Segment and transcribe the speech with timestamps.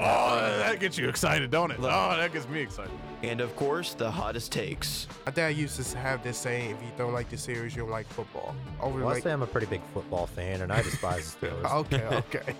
[0.00, 1.78] Oh, that gets you excited, don't it?
[1.80, 2.92] Oh, that gets me excited.
[3.22, 5.08] And of course, the hottest takes.
[5.26, 7.90] My dad used to have this saying: "If you don't like the series, you don't
[7.90, 10.82] like football." Over Well, I like, say I'm a pretty big football fan, and I
[10.82, 11.72] despise the Steelers.
[11.72, 12.54] okay, okay.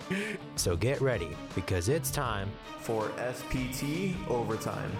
[0.56, 2.50] So get ready because it's time.
[2.80, 4.90] For SPT Overtime.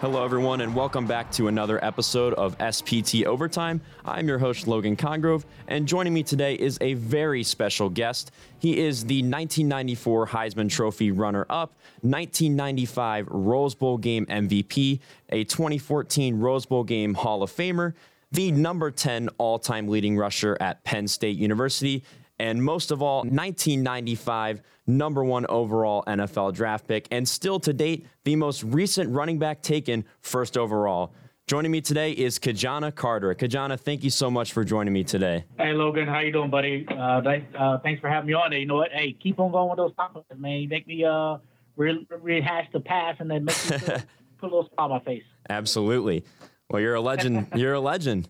[0.00, 3.82] Hello, everyone, and welcome back to another episode of SPT Overtime.
[4.02, 8.30] I'm your host, Logan Congrove, and joining me today is a very special guest.
[8.60, 16.38] He is the 1994 Heisman Trophy runner up, 1995 Rose Bowl game MVP, a 2014
[16.38, 17.92] Rose Bowl game Hall of Famer,
[18.32, 22.04] the number 10 all time leading rusher at Penn State University,
[22.40, 28.06] and most of all, 1995 number one overall NFL draft pick, and still to date,
[28.24, 31.12] the most recent running back taken first overall.
[31.46, 33.34] Joining me today is Ki-Jana Carter.
[33.34, 35.44] Ki-Jana, thank you so much for joining me today.
[35.58, 36.86] Hey Logan, how you doing, buddy?
[36.88, 38.52] Uh, th- uh, thanks for having me on.
[38.52, 38.90] You know what?
[38.90, 40.60] Hey, keep on going with those topics, man.
[40.60, 41.36] You make me uh
[41.76, 43.96] re- rehash the past and then make me feel,
[44.38, 45.24] put a little smile on my face.
[45.50, 46.24] Absolutely.
[46.70, 47.48] Well, you're a legend.
[47.54, 48.28] You're a legend.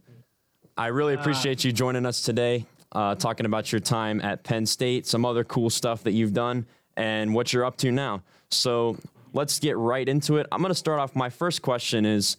[0.77, 5.07] I really appreciate you joining us today, uh, talking about your time at Penn State,
[5.07, 6.67] some other cool stuff that you've done,
[6.97, 8.23] and what you're up to now.
[8.51, 8.97] So
[9.33, 10.47] let's get right into it.
[10.53, 11.15] I'm going to start off.
[11.15, 12.37] My first question is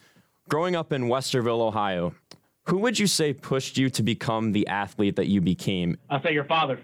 [0.50, 2.14] growing up in Westerville, Ohio,
[2.68, 5.98] who would you say pushed you to become the athlete that you became?
[6.10, 6.80] I'll say your father.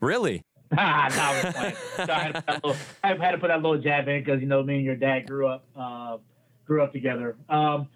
[0.00, 0.42] Really?
[0.74, 1.76] Ah, I was.
[1.96, 4.24] So I, had to put that little, I had to put that little jab in
[4.24, 6.16] because you know me and your dad grew up uh,
[6.64, 7.36] grew up together.
[7.50, 7.88] Um,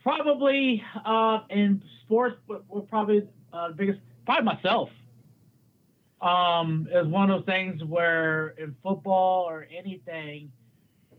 [0.00, 3.98] probably uh, in sports, we're probably uh, the biggest.
[4.24, 4.90] Probably myself.
[6.20, 10.50] Um, it's one of those things where in football or anything,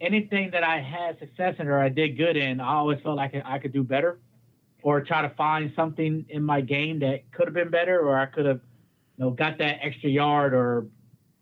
[0.02, 3.36] anything that I had success in or I did good in, I always felt like
[3.46, 4.20] I could do better,
[4.82, 8.26] or try to find something in my game that could have been better, or I
[8.26, 8.62] could have
[9.18, 10.88] you know, got that extra yard or,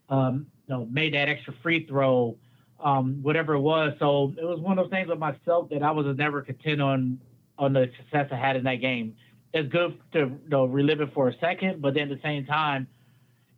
[0.10, 2.38] um, you know, made that extra free throw,
[2.84, 3.94] um, whatever it was.
[4.00, 7.20] So it was one of those things with myself that I was never content on,
[7.58, 9.16] on the success I had in that game.
[9.54, 12.46] It's good to you know, relive it for a second, but then at the same
[12.46, 12.88] time,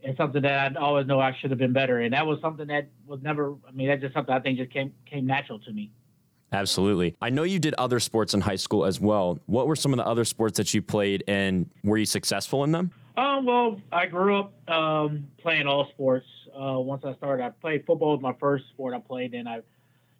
[0.01, 2.01] it's something that I always know I should have been better.
[2.01, 4.71] And that was something that was never, I mean, that's just something I think just
[4.71, 5.91] came, came natural to me.
[6.51, 7.15] Absolutely.
[7.21, 9.39] I know you did other sports in high school as well.
[9.45, 12.71] What were some of the other sports that you played, and were you successful in
[12.71, 12.91] them?
[13.17, 16.27] Um, well, I grew up um, playing all sports.
[16.53, 19.31] Uh, once I started, I played football was my first sport I played.
[19.31, 19.61] Then I,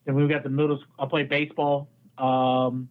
[0.05, 0.79] then we got the middle.
[0.99, 2.89] I played baseball um,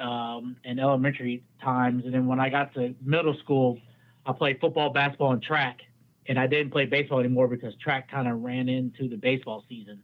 [0.00, 3.78] um, in elementary times, and then when I got to middle school,
[4.24, 5.80] I played football, basketball, and track.
[6.28, 10.02] And I didn't play baseball anymore because track kind of ran into the baseball season.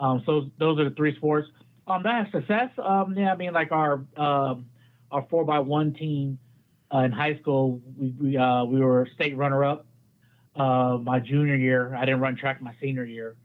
[0.00, 1.48] Um, so those are the three sports.
[1.86, 2.70] Um, that success.
[2.82, 4.66] Um, yeah, I mean, like our um,
[5.12, 6.38] our four by one team
[6.92, 9.86] uh, in high school, we we, uh, we were state runner up.
[10.56, 13.36] Uh, my junior year, I didn't run track my senior year.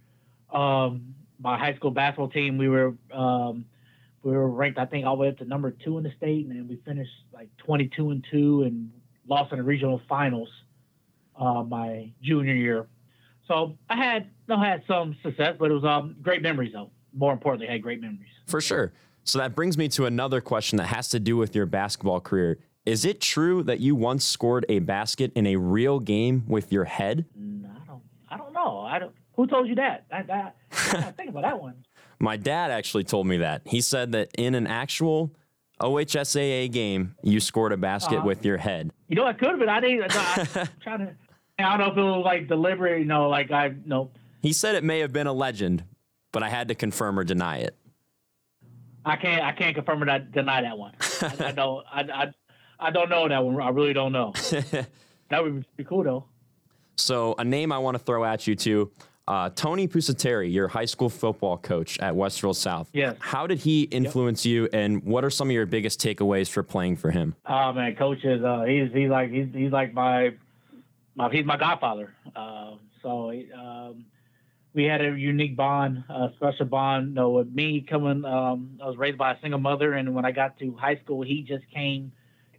[0.51, 3.65] Um, my high school basketball team, we were um,
[4.23, 6.45] we were ranked, I think, all the way up to number two in the state,
[6.45, 8.91] and then we finished like 22 and two and
[9.27, 10.49] lost in the regional finals
[11.39, 12.87] uh, my junior year.
[13.47, 16.91] So I had I had some success, but it was um, great memories though.
[17.13, 18.29] More importantly, I had great memories.
[18.47, 18.93] For sure.
[19.23, 22.59] So that brings me to another question that has to do with your basketball career.
[22.85, 26.85] Is it true that you once scored a basket in a real game with your
[26.85, 27.25] head?
[27.35, 28.81] I don't I don't know.
[28.81, 29.13] I don't.
[29.35, 30.05] Who told you that?
[30.11, 31.83] I, I, I think about that one.
[32.19, 33.61] My dad actually told me that.
[33.65, 35.31] He said that in an actual
[35.81, 38.27] OHSAA game, you scored a basket Uh-huh.
[38.27, 38.91] with your head.
[39.07, 39.69] You know, I could have been.
[39.69, 40.15] I didn't.
[40.15, 41.15] I, I'm trying to.
[41.57, 42.99] I don't know if it was like deliberate.
[42.99, 44.11] You know, like I no.
[44.41, 45.83] He said it may have been a legend,
[46.31, 47.75] but I had to confirm or deny it.
[49.05, 49.43] I can't.
[49.43, 50.93] I can't confirm or deny that one.
[51.21, 51.85] I, I don't.
[51.91, 52.33] I, I,
[52.79, 53.59] I don't know that one.
[53.61, 54.33] I really don't know.
[55.29, 56.25] that would be cool though.
[56.97, 58.91] So, a name I want to throw at you too
[59.29, 62.89] uh, Tony Pusateri, your high school football coach at Westerville South.
[62.93, 63.15] Yes.
[63.19, 66.95] How did he influence you, and what are some of your biggest takeaways for playing
[66.95, 67.35] for him?
[67.45, 70.31] Oh man, coach is uh, he's he's like he's he's like my,
[71.15, 72.11] my he's my godfather.
[72.35, 72.71] Uh,
[73.03, 74.05] so um,
[74.73, 77.09] we had a unique bond, a special bond.
[77.09, 80.25] You know, with me coming, um, I was raised by a single mother, and when
[80.25, 82.11] I got to high school, he just came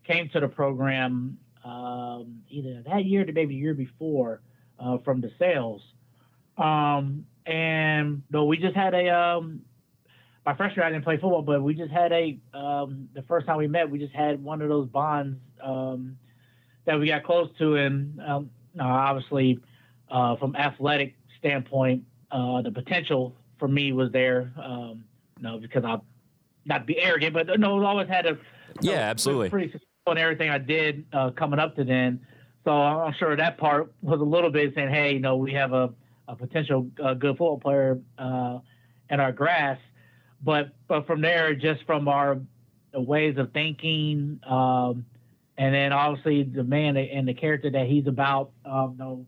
[0.06, 4.40] came to the program um, either that year or maybe the year before
[4.78, 5.82] uh, from the sales.
[6.60, 9.62] Um, and no, we just had a um,
[10.44, 13.46] my freshman year I didn't play football, but we just had a um, the first
[13.46, 16.16] time we met, we just had one of those bonds um,
[16.84, 19.58] that we got close to, and um, obviously
[20.10, 24.52] uh, from athletic standpoint, uh, the potential for me was there.
[24.62, 25.04] Um,
[25.40, 25.98] no, because I
[26.66, 28.38] not to be arrogant, but no, always had a
[28.80, 29.48] Yeah, absolutely.
[29.48, 32.20] pretty successful in everything I did uh, coming up to then.
[32.64, 35.72] So I'm sure that part was a little bit saying, hey, you know, we have
[35.72, 35.90] a,
[36.30, 38.58] a potential uh, good football player uh,
[39.10, 39.78] in our grass.
[40.42, 42.40] But but from there, just from our
[42.94, 45.04] ways of thinking, um,
[45.58, 49.26] and then obviously the man and the character that he's about, um, you know,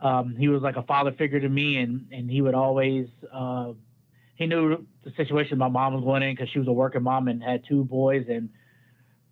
[0.00, 3.06] um, he was like a father figure to me, and and he would always.
[3.32, 3.72] Uh,
[4.34, 7.28] he knew the situation my mom was going in because she was a working mom
[7.28, 8.48] and had two boys, and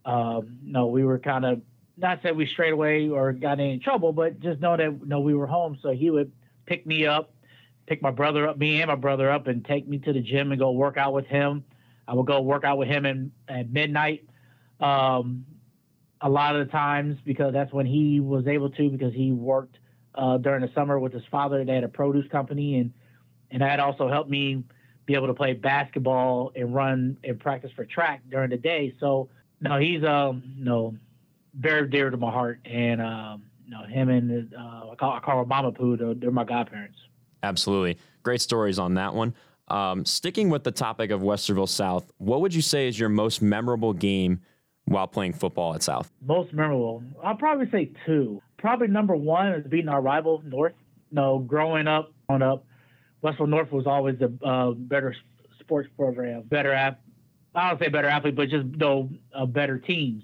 [0.05, 1.63] um, no, we were kind of
[1.97, 5.35] not that we strayed away or got any trouble, but just know that no, we
[5.35, 5.79] were home.
[5.83, 6.31] So he would
[6.69, 7.33] pick me up,
[7.87, 10.53] pick my brother up, me and my brother up, and take me to the gym
[10.53, 11.65] and go work out with him.
[12.07, 14.29] I would go work out with him in, at midnight.
[14.81, 15.47] Um,
[16.21, 19.79] a lot of the times because that's when he was able to because he worked
[20.15, 21.65] uh, during the summer with his father.
[21.65, 22.93] They had a produce company and
[23.51, 24.63] and that also helped me
[25.07, 28.95] be able to play basketball and run and practice for track during the day.
[29.01, 29.31] So
[29.61, 30.97] no, he's um no
[31.55, 35.39] very dear to my heart and um no him and uh, I call I call
[35.39, 35.97] her Mama Pooh.
[35.97, 36.99] They're, they're my godparents.
[37.43, 37.99] Absolutely.
[38.23, 39.35] Great stories on that one.
[39.69, 43.43] Um, sticking with the topic of Westerville South, what would you say is your most
[43.43, 44.41] memorable game
[44.87, 46.11] while playing football at South?
[46.27, 48.41] Most memorable, I'll probably say two.
[48.57, 50.73] Probably number one is beating our rival North.
[51.13, 52.65] No, growing up, growing up,
[53.23, 55.15] Westerville North was always the uh, better
[55.61, 57.01] sports program, better app.
[57.55, 60.23] I don't say better athlete, but just no uh, better teams.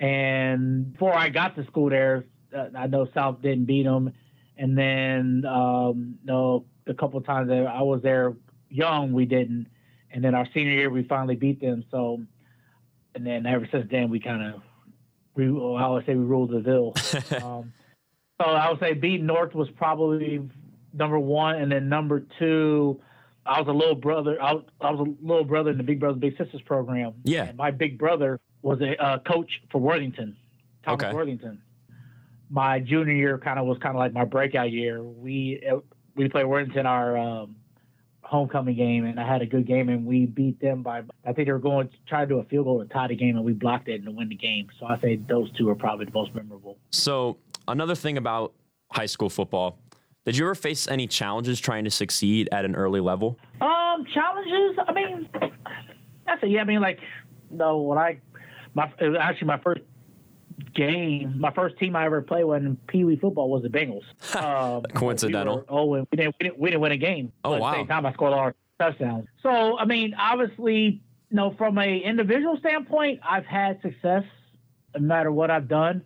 [0.00, 2.24] And before I got to school there,
[2.76, 4.12] I know South didn't beat them.
[4.56, 8.34] And then, um, no, a couple of times that I was there
[8.68, 9.66] young, we didn't.
[10.10, 11.84] And then our senior year, we finally beat them.
[11.90, 12.22] So,
[13.14, 14.62] and then ever since then, we kind of,
[15.34, 16.94] we, I would say we ruled the Ville.
[17.42, 17.72] um,
[18.40, 20.48] so I would say beating North was probably
[20.92, 23.00] number one, and then number two,
[23.46, 24.40] I was a little brother.
[24.40, 27.14] I was, I was a little brother in the Big Brothers Big Sisters program.
[27.24, 27.44] Yeah.
[27.44, 30.36] And my big brother was a uh, coach for Worthington,
[30.84, 31.14] Thomas Okay.
[31.14, 31.60] Worthington.
[32.50, 35.02] My junior year kind of was kind of like my breakout year.
[35.02, 35.78] We uh,
[36.14, 37.56] we played Worthington our um,
[38.22, 41.02] homecoming game, and I had a good game, and we beat them by.
[41.24, 43.16] I think they were going to try to do a field goal to tie the
[43.16, 44.68] game, and we blocked it and to win the game.
[44.78, 46.78] So I say those two are probably the most memorable.
[46.90, 47.38] So,
[47.68, 48.54] another thing about
[48.90, 49.78] high school football,
[50.24, 53.38] did you ever face any challenges trying to succeed at an early level?
[53.60, 54.78] Um, challenges.
[54.86, 55.28] I mean,
[56.26, 56.50] that's it.
[56.50, 56.98] Yeah, I mean, like,
[57.50, 58.20] no, when I,
[58.74, 58.90] my
[59.20, 59.82] actually my first
[60.74, 64.02] game, my first team I ever played when Pee Wee football was the Bengals.
[64.44, 65.64] Um, Coincidental.
[65.68, 67.32] Oh, and we didn't, we didn't, we didn't win a game.
[67.44, 67.70] Oh, but At wow.
[67.70, 69.26] the same time, I scored of touchdowns.
[69.42, 74.24] So, I mean, obviously, you know, from a individual standpoint, I've had success
[74.94, 76.02] no matter what I've done,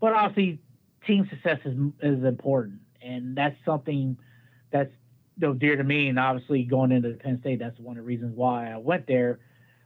[0.00, 0.60] but obviously,
[1.06, 4.16] team success is is important, and that's something
[4.70, 4.92] that's
[5.40, 6.08] you know, dear to me.
[6.08, 9.40] And obviously, going into Penn State, that's one of the reasons why I went there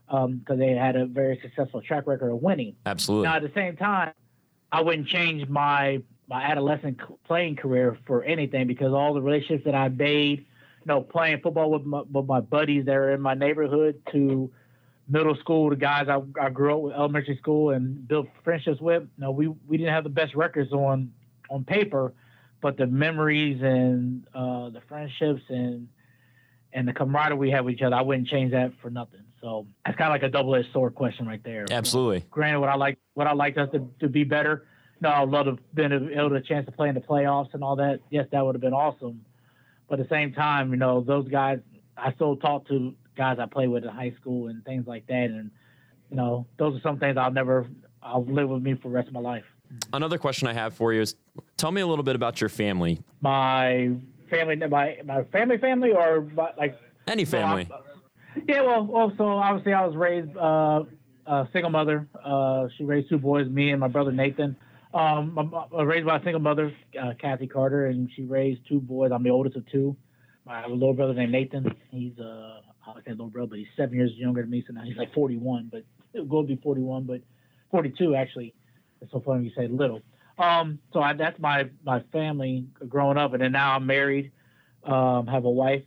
[0.07, 2.75] because they had a very successful track record of winning.
[2.85, 3.27] Absolutely.
[3.27, 4.13] Now, at the same time,
[4.71, 9.75] I wouldn't change my my adolescent playing career for anything because all the relationships that
[9.75, 13.35] I made, you know, playing football with my, with my buddies that are in my
[13.35, 14.51] neighborhood to
[15.07, 19.03] middle school, the guys I, I grew up with elementary school and built friendships with.
[19.03, 21.11] You know, we we didn't have the best records on
[21.49, 22.13] on paper,
[22.61, 25.87] but the memories and uh, the friendships and
[26.73, 29.21] and the camaraderie we have with each other, I wouldn't change that for nothing.
[29.45, 31.65] So that's kind of like a double edged sword question right there.
[31.69, 32.25] Absolutely.
[32.31, 34.65] Granted, what I like, what I like us to, to be better.
[35.01, 37.53] No, I'd love to have been able to a chance to play in the playoffs
[37.53, 37.99] and all that.
[38.09, 39.23] Yes, that would have been awesome.
[39.87, 41.59] But at the same time, you know, those guys,
[41.95, 45.25] I still talk to guys I played with in high school and things like that.
[45.25, 45.51] And,
[46.09, 47.67] you know, those are some things I'll never,
[48.01, 49.45] I'll live with me for the rest of my life.
[49.93, 51.17] Another question I have for you is
[51.57, 52.99] tell me a little bit about your family.
[53.21, 53.91] My
[54.27, 57.69] family, my, my family, family, or my, like, Any family.
[58.47, 60.83] Yeah, well, well, so obviously I was raised uh,
[61.25, 62.07] a single mother.
[62.23, 64.55] Uh, she raised two boys, me and my brother Nathan.
[64.93, 68.79] Um, I'm, I'm raised by a single mother, uh, Kathy Carter, and she raised two
[68.79, 69.11] boys.
[69.13, 69.95] I'm the oldest of two.
[70.47, 71.75] I have a little brother named Nathan.
[71.89, 74.83] He's uh, I say little brother, but he's seven years younger than me, so now
[74.83, 77.21] he's like 41, but he'll go be 41, but
[77.71, 78.53] 42 actually.
[79.01, 80.01] It's so funny you say little.
[80.37, 84.31] Um, so I, that's my my family growing up, and then now I'm married.
[84.83, 85.83] Um, have a wife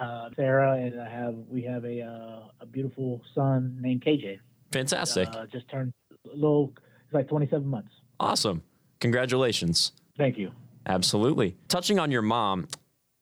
[0.00, 4.38] uh, Sarah, and I have we have a uh, a beautiful son named KJ.
[4.72, 5.28] Fantastic.
[5.28, 5.92] Uh, just turned
[6.32, 6.72] a little.
[7.04, 7.90] It's like 27 months.
[8.18, 8.62] awesome.
[9.00, 9.92] Congratulations.
[10.16, 10.50] Thank you.
[10.86, 11.56] Absolutely.
[11.68, 12.68] Touching on your mom,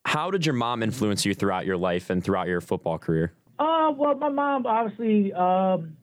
[0.05, 3.33] how did your mom influence you throughout your life and throughout your football career?
[3.59, 5.97] Uh, well, my mom obviously um,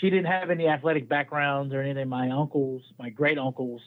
[0.00, 2.08] she didn't have any athletic backgrounds or anything.
[2.08, 3.80] My uncles, my great uncles,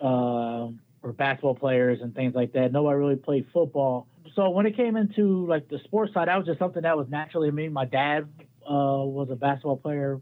[0.00, 0.68] uh,
[1.02, 2.72] were basketball players and things like that.
[2.72, 4.06] Nobody really played football.
[4.34, 7.08] So when it came into like the sports side, that was just something that was
[7.08, 7.68] naturally me.
[7.68, 8.28] My dad
[8.68, 10.20] uh, was a basketball player.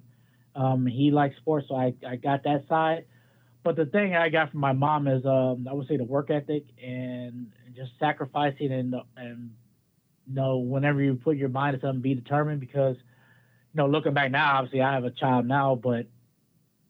[0.54, 3.04] Um, he liked sports, so I, I got that side.
[3.62, 6.30] But the thing I got from my mom is, um, I would say, the work
[6.30, 9.50] ethic and just sacrificing and and
[10.26, 12.60] you know whenever you put your mind to something, be determined.
[12.60, 16.06] Because you know, looking back now, obviously I have a child now, but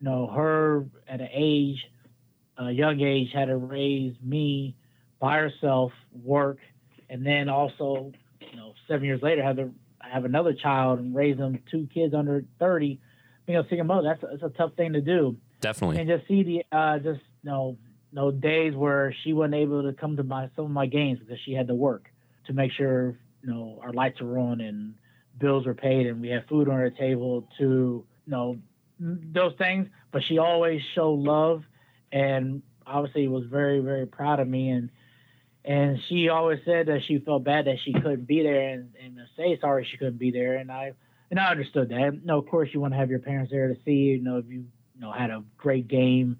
[0.01, 1.79] you know, her at an age,
[2.59, 4.77] a young age, had to raise me
[5.19, 6.59] by herself, work,
[7.09, 11.37] and then also, you know, seven years later, have to have another child and raise
[11.37, 13.01] them two kids under thirty.
[13.47, 15.99] Being a single mother, that's a, that's a tough thing to do Definitely.
[15.99, 17.77] and just see the uh, just you know
[18.13, 21.39] no days where she wasn't able to come to my some of my games because
[21.45, 22.11] she had to work
[22.47, 24.95] to make sure you know our lights were on and
[25.39, 28.59] bills were paid and we had food on our table to you know
[28.99, 29.89] those things.
[30.11, 31.65] But she always showed love
[32.13, 34.91] and obviously was very very proud of me and
[35.67, 39.19] and she always said that she felt bad that she couldn't be there and, and
[39.37, 40.93] say sorry she couldn't be there and I
[41.31, 42.15] and I understood that.
[42.15, 44.23] You know, of course you want to have your parents there to see you, you
[44.23, 44.65] know if you
[44.97, 46.39] you know, had a great game,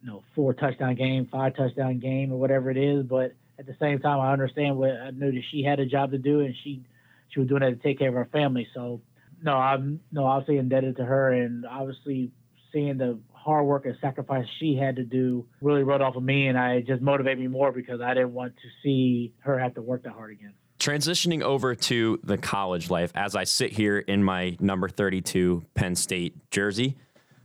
[0.00, 3.04] you know, four touchdown game, five touchdown game, or whatever it is.
[3.04, 6.12] But at the same time, I understand what I knew that she had a job
[6.12, 6.82] to do, and she
[7.28, 8.68] she was doing that to take care of her family.
[8.74, 9.00] So,
[9.42, 12.30] no, I'm no, obviously indebted to her, and obviously
[12.72, 16.48] seeing the hard work and sacrifice she had to do really rubbed off of me,
[16.48, 19.82] and I just motivated me more because I didn't want to see her have to
[19.82, 20.52] work that hard again.
[20.78, 25.94] Transitioning over to the college life, as I sit here in my number 32 Penn
[25.94, 26.96] State jersey.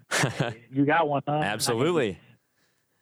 [0.73, 1.35] You got one, huh?
[1.35, 2.19] Absolutely.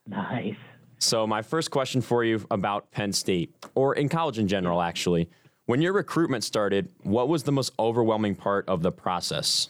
[0.06, 0.56] Nice.
[0.98, 5.28] So, my first question for you about Penn State, or in college in general, actually.
[5.66, 9.68] When your recruitment started, what was the most overwhelming part of the process?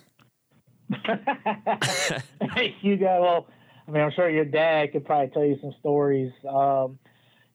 [2.83, 3.47] you got well.
[3.87, 6.33] I mean, I'm sure your dad could probably tell you some stories.
[6.49, 6.99] Um,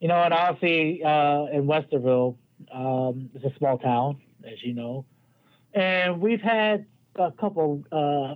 [0.00, 2.36] you know, and obviously uh, in Westerville,
[2.72, 5.04] um, it's a small town, as you know,
[5.74, 8.34] and we've had a couple uh,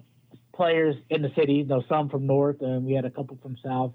[0.55, 1.55] players in the city.
[1.55, 3.93] You know, some from north, and we had a couple from south.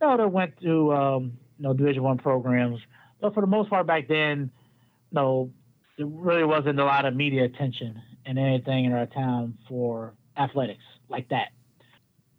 [0.00, 2.80] You know, that went to um, you know Division One programs,
[3.20, 4.50] but for the most part back then,
[5.10, 5.50] you know,
[5.96, 10.82] there really wasn't a lot of media attention and anything in our town for athletics
[11.08, 11.48] like that.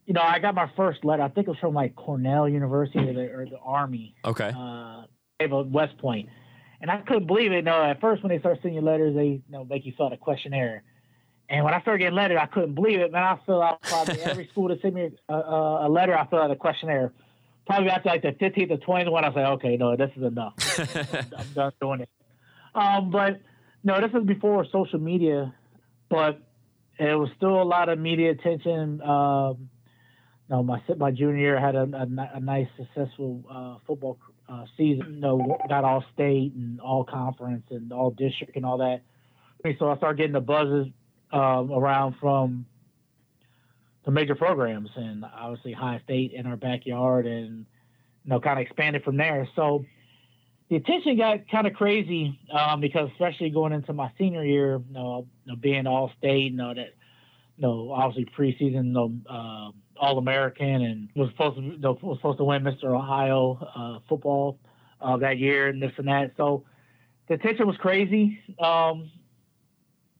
[0.05, 1.23] You know, I got my first letter.
[1.23, 4.51] I think it was from like Cornell University or the, or the Army, Okay.
[4.55, 5.03] uh,
[5.65, 6.29] West Point,
[6.81, 7.57] and I couldn't believe it.
[7.57, 9.93] You know, at first when they start sending you letters, they you know make you
[9.97, 10.83] fill out a questionnaire.
[11.49, 13.11] And when I started getting letters, I couldn't believe it.
[13.11, 16.17] Man, I fill out probably every school that sent me a, a, a letter.
[16.17, 17.13] I fill out a questionnaire.
[17.65, 20.23] Probably after like the 15th or 20th one, I was like, okay, no, this is
[20.23, 20.53] enough.
[21.37, 22.09] I'm done doing it.
[22.75, 23.41] Um, but
[23.83, 25.53] no, this was before social media,
[26.09, 26.39] but
[26.99, 29.01] it was still a lot of media attention.
[29.01, 29.69] Um,
[30.49, 35.15] no, my my junior year had a, a, a nice successful uh, football uh, season.
[35.15, 39.01] You know, got all state and all conference and all district and all that.
[39.79, 40.87] So I started getting the buzzes
[41.33, 42.65] um, around from
[44.05, 47.65] the major programs and obviously Ohio State in our backyard and
[48.23, 49.47] you know kind of expanded from there.
[49.55, 49.85] So
[50.69, 54.93] the attention got kind of crazy um, because especially going into my senior year, you
[54.93, 56.93] know, you know being all state, you know that,
[57.57, 61.97] you know, obviously preseason, you know, uh, all American, and was supposed to you know,
[62.01, 62.85] was supposed to win Mr.
[62.85, 64.59] Ohio uh, football
[65.01, 66.33] uh, that year and this and that.
[66.37, 66.65] So
[67.27, 68.39] the attention was crazy.
[68.59, 69.09] Um,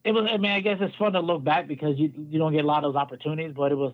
[0.03, 0.29] it was.
[0.31, 2.67] I mean, I guess it's fun to look back because you you don't get a
[2.67, 3.93] lot of those opportunities, but it was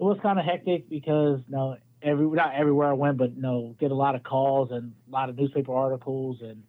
[0.00, 3.42] it was kind of hectic because you know every not everywhere I went, but you
[3.42, 6.62] know get a lot of calls and a lot of newspaper articles and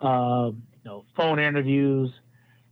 [0.00, 2.10] um, you know phone interviews,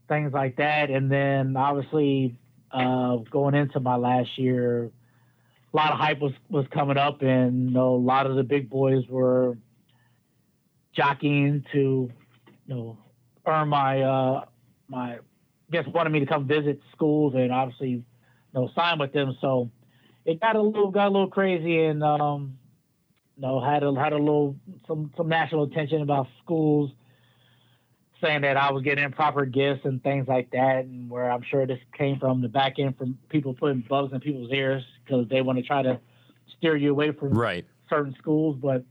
[0.09, 2.37] things like that, and then obviously
[2.71, 4.91] uh, going into my last year,
[5.73, 8.45] a lot of hype was was coming up, and you know a lot of the
[8.45, 9.57] big boys were
[10.95, 12.11] jockeying to
[12.67, 12.99] you know
[13.47, 14.45] earn my uh,
[14.89, 15.19] my I
[15.71, 18.05] guess wanted me to come visit schools and obviously you
[18.55, 19.37] know sign with them.
[19.41, 19.71] So
[20.27, 22.59] it got a little got a little crazy and um,
[23.37, 24.57] you know had a had a little
[24.87, 26.91] some some national attention about schools
[28.21, 31.67] saying that I was getting improper gifts and things like that, and where I'm sure
[31.67, 35.43] this came from the back end from people putting bugs in people's ears because they
[35.43, 36.01] want to try to
[36.57, 37.67] steer you away from Right.
[37.91, 38.85] certain schools, but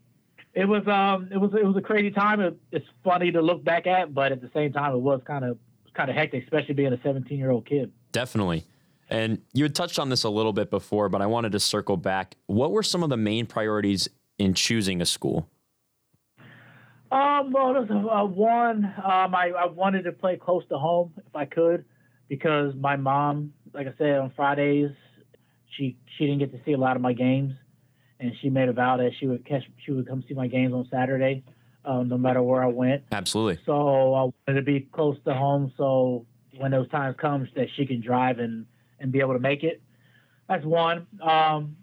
[0.54, 2.40] it was um it was it was a crazy time.
[2.40, 5.44] It, it's funny to look back at, but at the same time, it was kind
[5.44, 5.58] of
[5.94, 7.92] kind of hectic, especially being a 17 year old kid.
[8.12, 8.64] Definitely.
[9.10, 11.98] And you had touched on this a little bit before, but I wanted to circle
[11.98, 12.36] back.
[12.48, 15.48] What were some of the main priorities in choosing a school?
[17.12, 18.86] Um, well, a one.
[18.86, 21.86] Um, I, I wanted to play close to home if I could,
[22.28, 24.90] because my mom, like I said, on Fridays,
[25.78, 27.54] she she didn't get to see a lot of my games,
[28.20, 30.74] and she made a vow that she would catch she would come see my games
[30.74, 31.44] on Saturday,
[31.86, 33.04] um, no matter where I went.
[33.12, 33.60] Absolutely.
[33.66, 33.74] So
[34.14, 36.26] I wanted to be close to home, so
[36.58, 38.66] when those times comes, that she can drive and
[39.06, 39.82] and be able to make it.
[40.50, 41.08] That's one.
[41.22, 41.78] Um,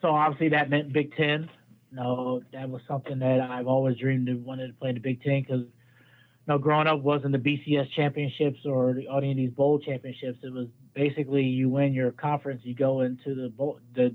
[0.00, 1.48] so obviously that meant Big Ten.
[1.92, 5.22] No, that was something that I've always dreamed of wanted to play in the Big
[5.22, 9.50] Ten because, you know, growing up wasn't the BCS championships or the, any of these
[9.50, 10.38] bowl championships.
[10.42, 14.14] It was basically you win your conference, you go into the bowl, the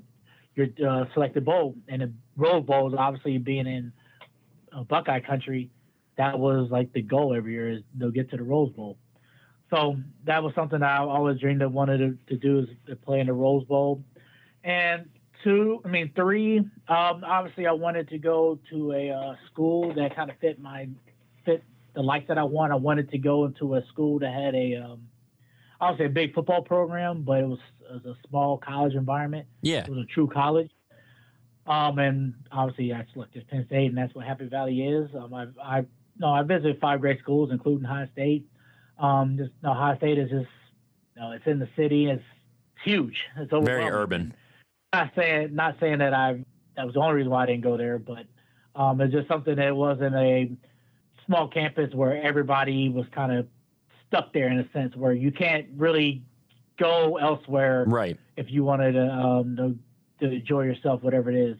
[0.55, 3.91] your uh, selected bowl, and the Rose Bowl is obviously being in
[4.71, 5.71] uh, Buckeye country.
[6.17, 8.97] That was like the goal every year is they'll get to the Rose Bowl.
[9.73, 13.19] So that was something I always dreamed of wanted to, to do is to play
[13.19, 14.03] in the Rose Bowl.
[14.63, 15.09] And
[15.43, 16.59] two, I mean three.
[16.59, 20.87] Um, obviously, I wanted to go to a uh, school that kind of fit my
[21.43, 21.63] fit
[21.95, 22.71] the life that I want.
[22.71, 25.07] I wanted to go into a school that had a um,
[25.81, 29.47] obviously a big football program, but it was, it was a small college environment.
[29.61, 29.83] Yeah.
[29.83, 30.69] It was a true college.
[31.65, 35.09] Um, and obviously I selected Penn State, and that's what Happy Valley is.
[35.15, 35.85] Um, I, I
[36.19, 38.45] no, I visited five great schools, including Ohio State.
[39.03, 40.47] Um, just no, Ohio State is just,
[41.15, 42.05] you know, it's in the city.
[42.09, 42.23] It's
[42.83, 43.17] huge.
[43.37, 44.33] It's Very urban.
[44.93, 46.43] Not saying, not saying that I
[46.77, 48.25] that was the only reason why I didn't go there, but
[48.75, 50.51] um, it's just something that wasn't a
[51.25, 53.47] small campus where everybody was kind of
[54.07, 56.23] stuck there in a sense where you can't really
[56.79, 58.17] go elsewhere Right.
[58.37, 59.55] if you wanted to, um,
[60.19, 61.57] to, to enjoy yourself, whatever it is.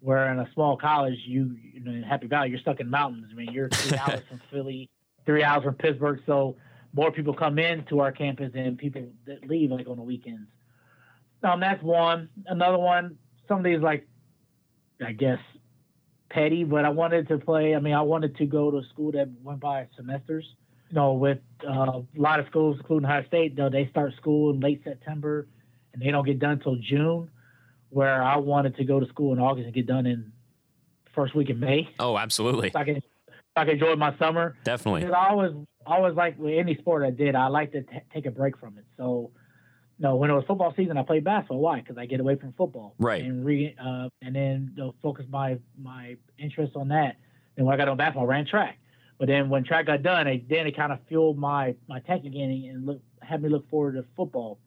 [0.00, 3.28] Where in a small college, you, you know, in Happy Valley, you're stuck in mountains.
[3.30, 4.90] I mean, you're three hours from Philly,
[5.24, 6.20] three hours from Pittsburgh.
[6.26, 6.56] So
[6.94, 10.48] more people come in to our campus than people that leave like on the weekends.
[11.42, 12.28] Um, that's one.
[12.46, 13.16] Another one.
[13.48, 14.06] Some of these like,
[15.04, 15.38] I guess,
[16.30, 17.74] petty, but I wanted to play.
[17.74, 20.44] I mean, I wanted to go to a school that went by semesters.
[20.90, 24.52] You know, with uh, a lot of schools, including Ohio State, though they start school
[24.52, 25.48] in late September
[25.92, 27.30] and they don't get done till June.
[27.88, 30.32] Where I wanted to go to school in August and get done in
[31.14, 31.90] first week in May.
[31.98, 32.70] Oh, absolutely.
[32.70, 34.56] So I can, so I can enjoy my summer.
[34.64, 35.02] Definitely.
[35.02, 35.52] Because I always,
[35.86, 38.78] always like with any sport I did, I like to t- take a break from
[38.78, 38.84] it.
[38.96, 39.30] So,
[39.98, 41.60] you know, when it was football season, I played basketball.
[41.60, 41.80] Why?
[41.80, 42.94] Because I get away from football.
[42.98, 43.22] Right.
[43.22, 47.16] And re, uh, and then you know, focus my my interest on that.
[47.56, 48.78] And when I got on basketball, I ran track.
[49.18, 52.24] But then when track got done, it, then it kind of fueled my my tank
[52.24, 54.58] again and look, had me look forward to football.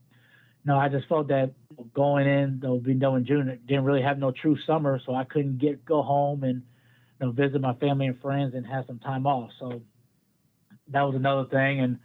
[0.64, 1.52] No, I just felt that
[1.94, 3.50] going in, they'll be done in June.
[3.50, 6.64] It didn't really have no true summer, so I couldn't get go home and
[7.20, 9.52] you know visit my family and friends and have some time off.
[9.60, 9.82] So
[10.90, 11.80] that was another thing.
[11.80, 12.00] And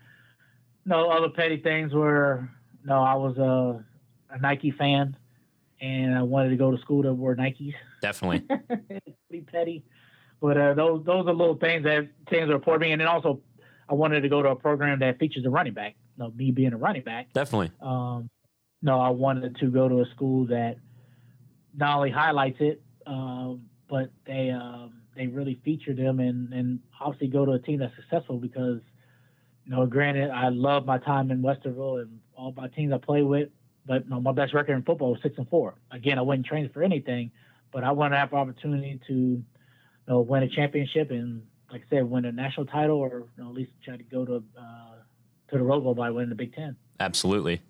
[0.85, 2.49] no other petty things were
[2.85, 3.85] no, I was a,
[4.35, 5.17] a Nike fan,
[5.81, 7.75] and I wanted to go to school that wore Nikes.
[8.01, 8.47] Definitely.
[9.29, 9.85] Pretty petty,
[10.41, 12.93] but uh, those those are little things that things that report me.
[12.93, 13.41] And then also,
[13.89, 15.97] I wanted to go to a program that features a running back.
[16.17, 17.33] You know, me being a running back.
[17.33, 17.73] Definitely.
[17.81, 18.31] Um,
[18.83, 20.77] no, I wanted to go to a school that
[21.75, 27.29] not only highlights it, um, but they um, they really feature them and and obviously
[27.29, 28.81] go to a team that's successful because
[29.67, 33.23] you know, granted, I love my time in Westerville and all my teams I play
[33.23, 33.51] with,
[33.87, 35.75] but you know, my best record in football was six and four.
[35.93, 37.31] Again, I wasn't trained for anything,
[37.71, 39.45] but I wanted to have the opportunity to you
[40.09, 43.51] know, win a championship and, like I said, win a national title or you know,
[43.51, 44.95] at least try to go to uh,
[45.51, 46.75] to the Rose Bowl by winning the Big Ten.
[46.99, 47.61] Absolutely.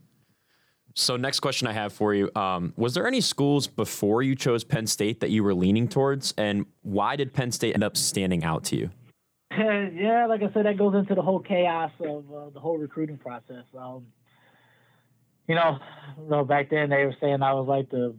[0.94, 4.64] So, next question I have for you: um, Was there any schools before you chose
[4.64, 8.44] Penn State that you were leaning towards, and why did Penn State end up standing
[8.44, 8.90] out to you?
[9.58, 13.18] yeah, like I said, that goes into the whole chaos of uh, the whole recruiting
[13.18, 13.64] process.
[13.76, 14.06] Um,
[15.48, 15.78] you know,
[16.22, 18.14] you know, back then they were saying I was like the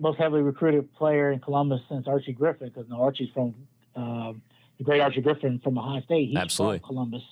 [0.00, 3.54] most heavily recruited player in Columbus since Archie Griffin, because you know, Archie's from
[3.96, 4.42] um,
[4.78, 6.28] the great Archie Griffin from Ohio State.
[6.28, 6.78] He's Absolutely.
[6.78, 7.22] from Columbus,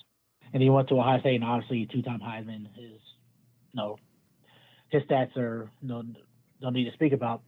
[0.53, 2.67] and he went to Ohio State, and obviously two-time Heisman.
[2.75, 2.99] His,
[3.73, 3.97] know,
[4.89, 6.03] his stats are you know,
[6.61, 7.41] don't need to speak about.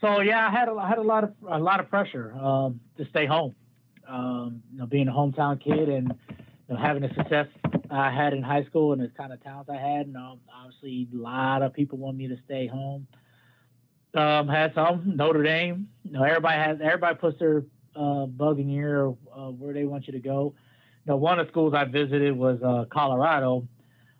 [0.00, 2.80] So yeah, I had a, I had a lot of a lot of pressure um,
[2.98, 3.54] to stay home
[4.08, 6.14] um, you know, being a hometown kid and
[6.68, 7.46] you know, having the success
[7.90, 10.06] I had in high school and the kind of talents I had.
[10.06, 13.06] And um, obviously, a lot of people want me to stay home.
[14.14, 15.88] Um, had some Notre Dame.
[16.04, 17.64] You know, everybody has everybody puts their
[17.96, 20.54] uh, bug in your ear uh, where they want you to go.
[21.04, 23.66] You know, one of the schools I visited was uh, Colorado.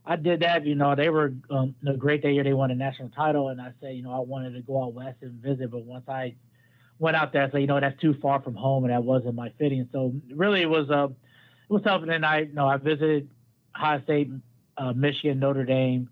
[0.06, 0.66] I did that.
[0.66, 2.44] You know, they were um, know, great that year.
[2.44, 4.92] They won a national title, and I said, you know, I wanted to go out
[4.94, 5.70] west and visit.
[5.70, 6.34] But once I
[6.98, 9.34] went out there, I said, you know, that's too far from home, and that wasn't
[9.34, 9.88] my fitting.
[9.92, 12.02] So really, it was uh, it was tough.
[12.02, 13.28] And I, you know, I visited
[13.76, 14.30] Ohio State,
[14.76, 16.10] uh, Michigan, Notre Dame,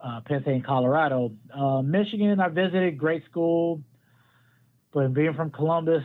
[0.00, 1.32] uh, Penn State, and Colorado.
[1.54, 3.82] Uh, Michigan, I visited, great school,
[4.92, 6.04] but being from Columbus,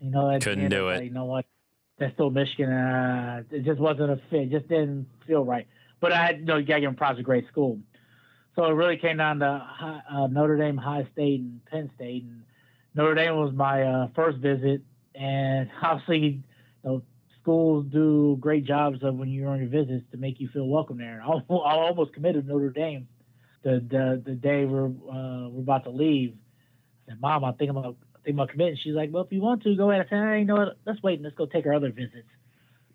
[0.00, 0.96] You know, Couldn't end, do it.
[0.96, 1.44] like, you know what?
[1.98, 2.70] That's still Michigan.
[2.70, 4.42] Uh, it just wasn't a fit.
[4.42, 5.66] It just didn't feel right.
[6.00, 7.18] But I had, you know, you got to give them props.
[7.18, 7.80] A great school.
[8.54, 12.24] So it really came down to Hi- uh, Notre Dame, Ohio State, and Penn State.
[12.24, 12.42] And
[12.94, 14.82] Notre Dame was my uh, first visit,
[15.14, 16.42] and obviously, you
[16.84, 17.02] know,
[17.40, 20.98] schools do great jobs of when you're on your visits to make you feel welcome
[20.98, 21.22] there.
[21.26, 23.08] I, I almost committed Notre Dame
[23.62, 26.34] the the, the day we're uh, we're about to leave.
[27.06, 29.62] I said, "Mom, I'm thinking about thinking about committing." She's like, "Well, if you want
[29.64, 30.78] to, go ahead." I said, "Hey, you know what?
[30.86, 32.28] Let's wait and let's go take our other visits."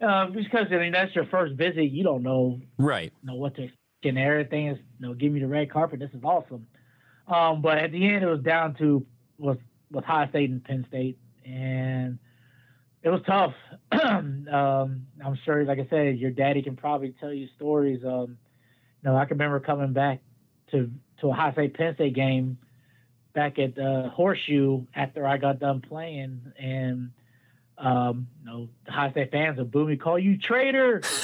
[0.04, 1.86] Uh, because I mean that's your first visit.
[1.86, 3.14] You don't know Right.
[3.24, 4.68] know what to expect and everything.
[4.68, 6.00] Is you know give me the red carpet.
[6.00, 6.68] This is awesome.
[7.28, 9.06] Um but at the end it was down to
[9.38, 9.58] was
[9.92, 11.18] was Ohio State and penn state.
[11.46, 12.20] And
[13.02, 13.54] it was tough.
[14.52, 18.04] Um i'm sure like i said your daddy can probably tell you stories.
[18.04, 18.38] Um
[19.02, 20.20] you know i can remember coming back
[20.72, 22.58] to to a Ohio State penn state game
[23.34, 26.52] back at uh, horseshoe after i got done playing.
[26.60, 27.12] And
[27.78, 31.02] um you know the Ohio State fans will boo me call you traitor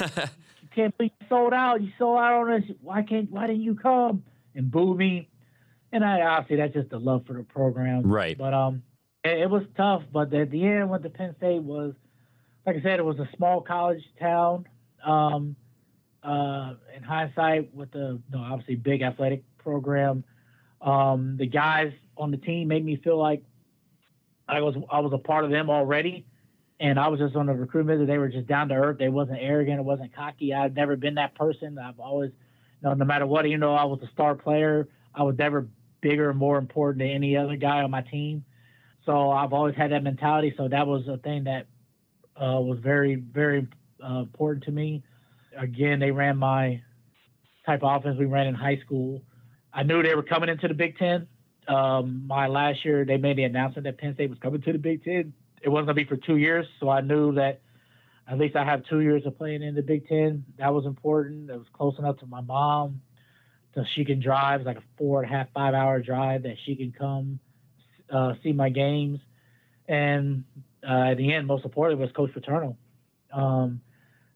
[0.70, 1.82] you can't believe you sold out.
[1.82, 2.62] You sold out on us.
[2.80, 3.30] Why can't?
[3.30, 4.22] Why didn't you come
[4.54, 5.28] and boo me?
[5.92, 8.02] And I obviously that's just the love for the program.
[8.02, 8.36] Right.
[8.38, 8.82] But um,
[9.24, 10.02] it, it was tough.
[10.12, 11.94] But at the end, what the Penn State was,
[12.66, 14.66] like I said, it was a small college town.
[15.04, 15.56] Um,
[16.22, 20.22] uh, in hindsight, with the you know, obviously big athletic program,
[20.82, 23.42] um, the guys on the team made me feel like
[24.46, 26.26] I was I was a part of them already
[26.80, 28.06] and I was just on the recruitment.
[28.06, 28.98] They were just down to earth.
[28.98, 29.78] They wasn't arrogant.
[29.78, 30.54] It wasn't cocky.
[30.54, 31.78] I've never been that person.
[31.78, 32.30] I've always,
[32.82, 35.68] you know, no matter what, you know, I was a star player, I was never
[36.00, 38.44] bigger and more important than any other guy on my team.
[39.04, 40.54] So I've always had that mentality.
[40.56, 41.66] So that was a thing that
[42.36, 43.68] uh, was very, very
[44.02, 45.02] uh, important to me.
[45.58, 46.80] Again, they ran my
[47.66, 49.22] type of offense we ran in high school.
[49.74, 51.28] I knew they were coming into the Big Ten.
[51.68, 54.78] Um, my last year, they made the announcement that Penn State was coming to the
[54.78, 57.60] Big Ten it wasn't gonna be for two years, so I knew that
[58.28, 60.44] at least I have two years of playing in the Big Ten.
[60.58, 61.50] That was important.
[61.50, 63.00] It was close enough to my mom,
[63.74, 64.60] so she can drive.
[64.60, 67.40] It's like a four and a half, five hour drive that she can come
[68.12, 69.20] uh, see my games.
[69.88, 70.44] And
[70.88, 72.76] uh, at the end, most importantly, was Coach Paterno.
[73.32, 73.80] Um,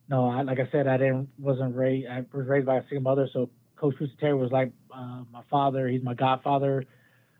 [0.08, 2.08] no, I, like I said, I didn't wasn't raised.
[2.08, 5.88] I was raised by a single mother, so Coach Pusateri was like uh, my father.
[5.88, 6.84] He's my godfather.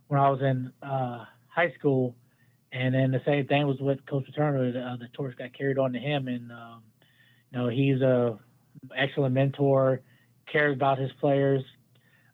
[0.09, 2.17] When I was in uh, high school,
[2.75, 4.69] and then the same thing was with Coach Paterno.
[4.69, 6.83] Uh, the torch got carried on to him, and um,
[7.53, 8.37] you know he's a
[8.97, 10.01] excellent mentor,
[10.53, 11.63] cares about his players,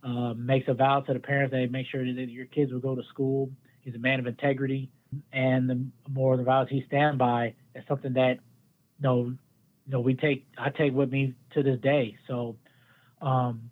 [0.02, 2.94] uh, makes a vow to the parents that make sure that your kids will go
[2.94, 3.50] to school.
[3.82, 4.90] He's a man of integrity,
[5.30, 8.38] and the more of the vows he stand by is something that
[8.98, 12.16] you know, you know we take I take with me to this day.
[12.26, 12.56] So,
[13.20, 13.70] um,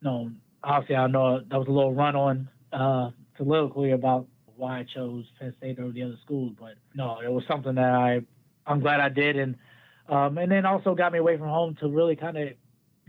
[0.00, 0.30] you no,
[0.64, 4.26] obviously I know that was a little run on uh, soliloquy about
[4.58, 7.92] why I chose Penn State over the other schools, but no, it was something that
[7.92, 8.20] I
[8.66, 9.56] I'm glad I did, and
[10.08, 12.48] um, and then also got me away from home to really kind of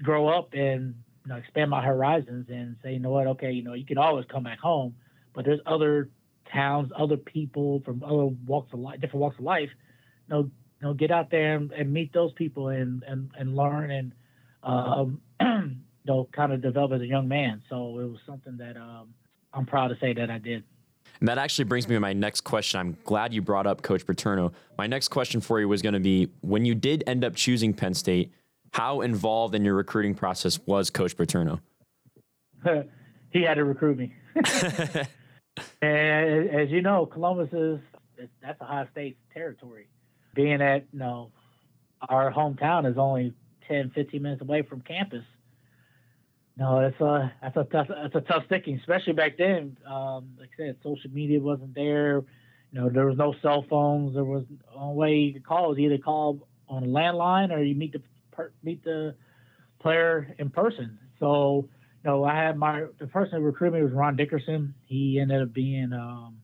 [0.01, 3.63] grow up and you know expand my horizons and say, you know what, okay, you
[3.63, 4.95] know you can always come back home,
[5.33, 6.09] but there's other
[6.53, 9.69] towns, other people from other walks of life, different walks of life.
[10.27, 13.55] You know, you know, get out there and, and meet those people and and and
[13.55, 14.13] learn and
[14.63, 17.61] um, you know kind of develop as a young man.
[17.69, 19.13] So it was something that um,
[19.53, 20.63] I'm proud to say that I did.
[21.19, 22.79] And that actually brings me to my next question.
[22.79, 24.53] I'm glad you brought up Coach Paterno.
[24.77, 27.73] My next question for you was going to be when you did end up choosing
[27.73, 28.31] Penn State,
[28.71, 31.59] how involved in your recruiting process was Coach Paterno?
[33.31, 34.13] he had to recruit me.
[35.81, 37.79] and as you know, Columbus is
[38.41, 39.87] that's Ohio State's territory.
[40.35, 41.31] Being at you know
[42.07, 43.33] our hometown is only
[43.67, 45.23] 10, 15 minutes away from campus.
[46.59, 49.77] No, that's a that's a tough that's a tough sticking, especially back then.
[49.87, 52.17] Um, like I said, social media wasn't there.
[52.71, 54.13] You know, there was no cell phones.
[54.13, 54.43] There was
[54.75, 58.01] only way you could call was either call on a landline or you meet the
[58.31, 59.15] per, meet the
[59.79, 60.99] player in person.
[61.21, 61.69] So,
[62.03, 64.73] you know, I had my the person who recruited me was Ron Dickerson.
[64.85, 66.39] He ended up being um,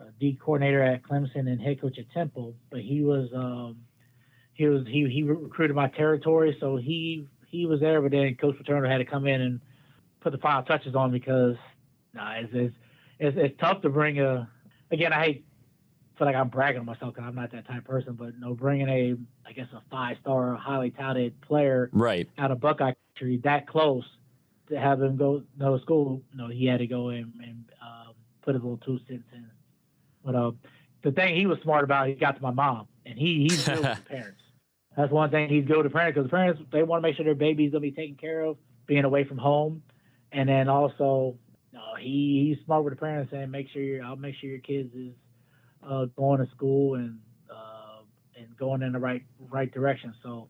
[0.00, 3.76] a D coordinator at Clemson and head coach at Temple, but he was um,
[4.54, 8.56] he was he he recruited my territory, so he he was there, but then Coach
[8.58, 9.60] Paterno had to come in and
[10.20, 11.56] put the final touches on because
[12.14, 12.74] nah, it's, it's
[13.18, 14.48] it's it's tough to bring a.
[14.90, 15.44] Again, I hate
[16.16, 18.40] feel like I'm bragging on myself because I'm not that type of person, but you
[18.40, 19.14] know, bringing a
[19.46, 22.28] I guess a five star, highly touted player Right.
[22.38, 24.04] out of Buckeye country that close
[24.68, 27.64] to have him go no to school, you know, he had to go in and
[27.80, 29.48] um, put his little two cents in.
[30.24, 30.52] But uh,
[31.02, 33.66] the thing he was smart about, he got to my mom, and he he's with
[33.96, 34.42] the parents.
[34.98, 37.24] That's one thing he's good with the parents because parents they want to make sure
[37.24, 38.56] their baby's gonna be taken care of,
[38.88, 39.80] being away from home,
[40.32, 41.36] and then also,
[42.00, 44.92] he he's smart with the parents saying make sure your I'll make sure your kids
[44.96, 45.12] is
[45.88, 48.02] uh, going to school and uh,
[48.36, 50.12] and going in the right right direction.
[50.20, 50.48] So,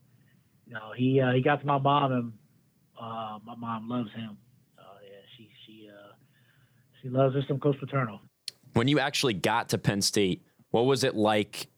[0.67, 2.33] you know, he uh, he got to my mom, and
[2.99, 4.39] uh, my mom loves him.
[4.79, 6.15] Yeah, she she uh,
[7.03, 8.23] she loves her some Coach Paterno.
[8.73, 11.69] When you actually got to Penn State, what was it like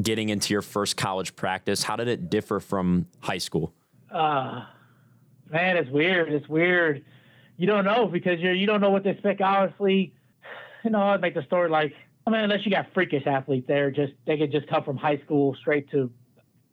[0.00, 1.82] getting into your first college practice?
[1.82, 3.72] How did it differ from high school?
[4.10, 4.64] Uh,
[5.50, 6.32] man, it's weird.
[6.32, 7.04] It's weird.
[7.56, 9.40] You don't know because you're you don't know what to expect.
[9.40, 10.12] Honestly,
[10.84, 11.94] you know, I'd make the story like
[12.26, 15.18] I mean, unless you got freakish athletes there, just they could just come from high
[15.18, 16.10] school straight to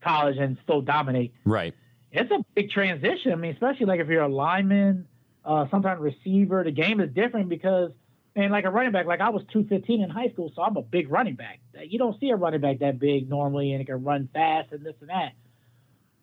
[0.01, 1.33] college and still dominate.
[1.45, 1.73] Right.
[2.11, 3.31] It's a big transition.
[3.31, 5.07] I mean, especially like if you're a lineman,
[5.43, 6.63] uh, sometimes receiver.
[6.63, 7.91] The game is different because,
[8.35, 10.81] and like a running back, like I was 215 in high school, so I'm a
[10.81, 11.59] big running back.
[11.85, 14.85] You don't see a running back that big normally, and it can run fast and
[14.85, 15.33] this and that.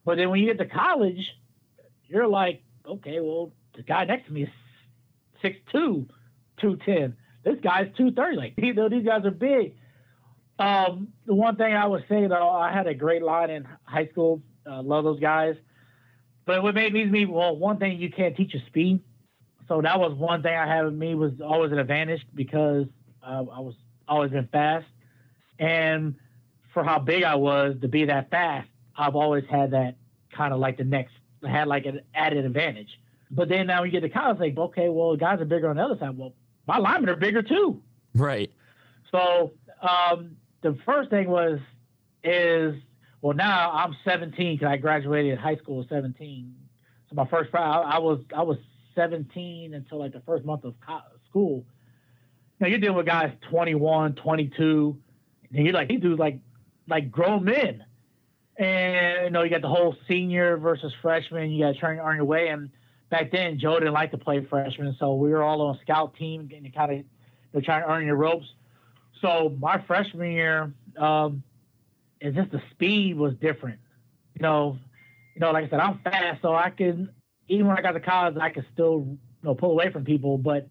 [0.04, 1.28] But then when you get to college,
[2.06, 4.48] you're like, okay, well, the guy next to me is
[5.44, 6.08] 6'2",
[6.60, 7.16] 210.
[7.44, 8.36] This guy's 230.
[8.36, 8.56] Like,
[8.90, 9.74] these guys are big.
[10.58, 14.08] Um, the one thing I would say though, I had a great line in high
[14.08, 14.42] school.
[14.68, 15.56] Uh, love those guys.
[16.46, 19.00] But what made me, well, one thing you can't teach is speed.
[19.68, 22.86] So that was one thing I had with me was always an advantage because
[23.22, 23.74] uh, I was
[24.08, 24.86] always been fast,
[25.58, 26.14] and
[26.72, 29.96] for how big I was to be that fast, I've always had that
[30.32, 31.12] kind of like the next
[31.46, 32.88] had like an added advantage.
[33.30, 35.82] But then now you get to college, like okay, well guys are bigger on the
[35.82, 36.16] other side.
[36.16, 36.32] Well,
[36.66, 37.82] my linemen are bigger too.
[38.14, 38.50] Right.
[39.12, 39.52] So
[39.82, 41.60] um, the first thing was
[42.24, 42.74] is
[43.20, 46.54] well now I'm 17 because I graduated high school at 17.
[47.10, 48.56] So my first I, I was I was
[48.98, 50.74] 17 until like the first month of
[51.30, 51.64] school.
[52.58, 54.98] Now you're dealing with guys 21, 22,
[55.54, 56.40] and you're like these dudes like
[56.88, 57.84] like grown men.
[58.56, 61.52] And you know you got the whole senior versus freshman.
[61.52, 62.48] You got to try earn your way.
[62.48, 62.70] And
[63.08, 66.16] back then Joe didn't like to play freshmen, so we were all on a scout
[66.16, 67.04] team and kind
[67.54, 68.46] of trying to earn your ropes.
[69.22, 71.44] So my freshman year, um,
[72.20, 73.78] it's just the speed was different.
[74.34, 74.76] You know,
[75.36, 77.10] you know, like I said, I'm fast, so I can
[77.48, 80.38] even when I got to college, I could still you know pull away from people.
[80.38, 80.68] But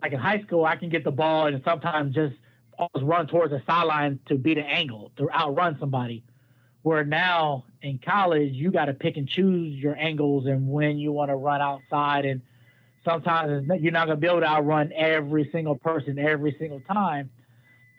[0.00, 2.34] like in high school, I can get the ball and sometimes just
[2.78, 6.24] always run towards the sideline to beat an angle to outrun somebody.
[6.82, 11.12] Where now in college, you got to pick and choose your angles and when you
[11.12, 12.24] want to run outside.
[12.24, 12.42] And
[13.04, 17.30] sometimes you're not going to be able to outrun every single person every single time.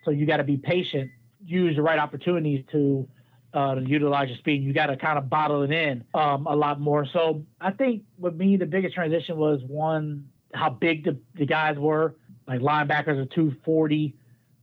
[0.04, 1.10] So you got to be patient,
[1.46, 3.08] use the right opportunities to
[3.54, 4.62] uh, to utilize your speed.
[4.62, 7.06] You got to kind of bottle it in um, a lot more.
[7.12, 11.76] So I think with me, the biggest transition was one, how big the, the guys
[11.78, 12.16] were.
[12.46, 14.16] Like linebackers are 240,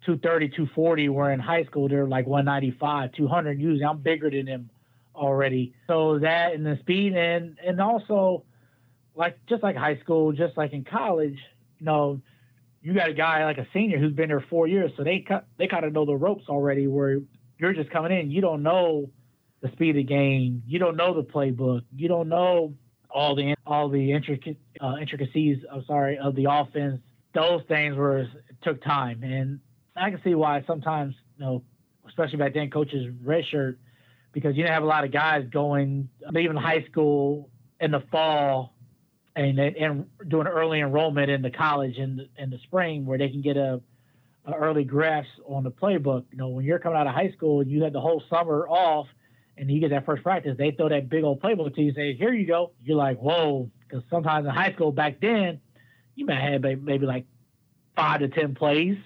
[0.06, 3.60] 230, 240, where in high school they're like 195, 200.
[3.60, 4.70] Usually I'm bigger than them
[5.16, 5.74] already.
[5.88, 8.44] So that and the speed and and also
[9.16, 11.38] like just like high school, just like in college,
[11.80, 12.22] you know,
[12.82, 15.26] you got a guy like a senior who's been there four years, so they
[15.58, 16.88] they kind of know the ropes already.
[16.88, 17.20] Where
[17.62, 18.32] you're just coming in.
[18.32, 19.10] You don't know
[19.62, 20.64] the speed of the game.
[20.66, 21.84] You don't know the playbook.
[21.96, 22.74] You don't know
[23.10, 25.60] all the all the uh, intricacies.
[25.72, 27.00] I'm sorry of the offense.
[27.34, 28.28] Those things were
[28.64, 29.60] took time, and
[29.96, 31.64] I can see why sometimes you know,
[32.08, 33.78] especially back then, coaches redshirt
[34.34, 38.74] because you didn't have a lot of guys going even high school in the fall
[39.36, 43.30] and and doing early enrollment in the college in the, in the spring where they
[43.30, 43.82] can get a
[44.48, 46.26] early grasp on the playbook.
[46.32, 49.08] You know, when you're coming out of high school, you had the whole summer off,
[49.58, 50.56] and you get that first practice.
[50.58, 53.70] They throw that big old playbook to you, say, "Here you go." You're like, "Whoa!"
[53.88, 55.62] Because sometimes in high school back then,
[56.16, 57.26] you might have maybe like
[57.96, 58.98] five to ten plays.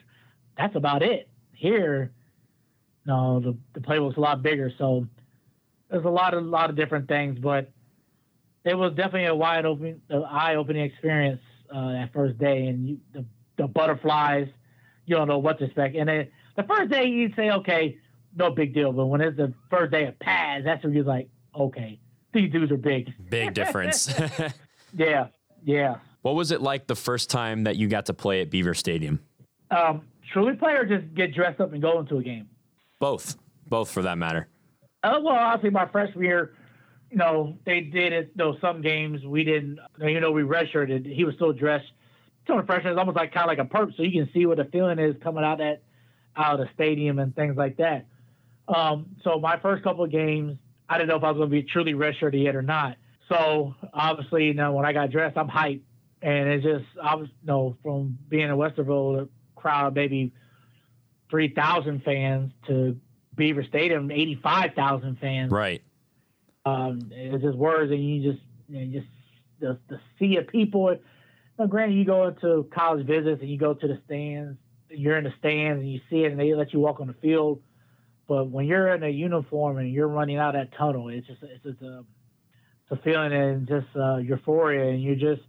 [0.58, 1.30] That's about it.
[1.52, 2.12] Here,
[3.06, 4.71] no, the the playbook's a lot bigger.
[4.78, 5.08] So
[5.89, 7.71] there's a lot of lot of different things, but
[8.63, 11.41] it was definitely a wide open, eye opening experience
[11.74, 13.26] uh, that first day, and you, the
[13.58, 14.48] the butterflies
[15.06, 15.96] you don't know what to expect.
[15.96, 17.98] And then the first day you'd say, okay,
[18.36, 18.91] no big deal.
[18.91, 22.00] But when it's the first day of pads, that's when you're like, okay,
[22.34, 23.13] these dudes are big.
[23.30, 24.13] Big difference.
[24.98, 25.28] yeah,
[25.63, 25.96] yeah.
[26.22, 29.20] What was it like the first time that you got to play at Beaver Stadium?
[29.72, 30.02] Um,
[30.34, 32.50] truly play or just get dressed up and go into a game?
[33.00, 33.38] Both.
[33.68, 34.48] Both for that matter.
[35.04, 36.56] Uh, well, obviously my freshman year,
[37.12, 38.36] you know, they did it.
[38.36, 39.80] Though know, some games we didn't.
[40.00, 41.06] You know, we redshirted.
[41.06, 41.91] He was still dressed
[42.47, 44.99] is almost like kind of like a perp, so you can see what the feeling
[44.99, 45.81] is coming out that
[46.36, 48.05] out of the stadium and things like that.
[48.67, 50.58] Um, so my first couple of games,
[50.89, 52.97] I didn't know if I was going to be truly redshirted yet or not.
[53.29, 55.81] So obviously, you know, when I got dressed, I'm hyped,
[56.21, 60.34] and it's just I was you know from being in Westerville, a crowd maybe
[61.29, 62.97] three thousand fans to
[63.36, 65.51] Beaver Stadium, eighty five thousand fans.
[65.51, 65.81] Right.
[66.65, 69.12] Um, it's just words, and you just you know, just
[69.60, 70.95] the the sea of people
[71.58, 74.58] now, granted, you go into college visits and you go to the stands,
[74.89, 77.13] you're in the stands and you see it and they let you walk on the
[77.13, 77.62] field.
[78.28, 81.82] But when you're in a uniform and you're running out that tunnel, it's just it's
[81.82, 85.44] a it's a feeling and just uh, euphoria and you're just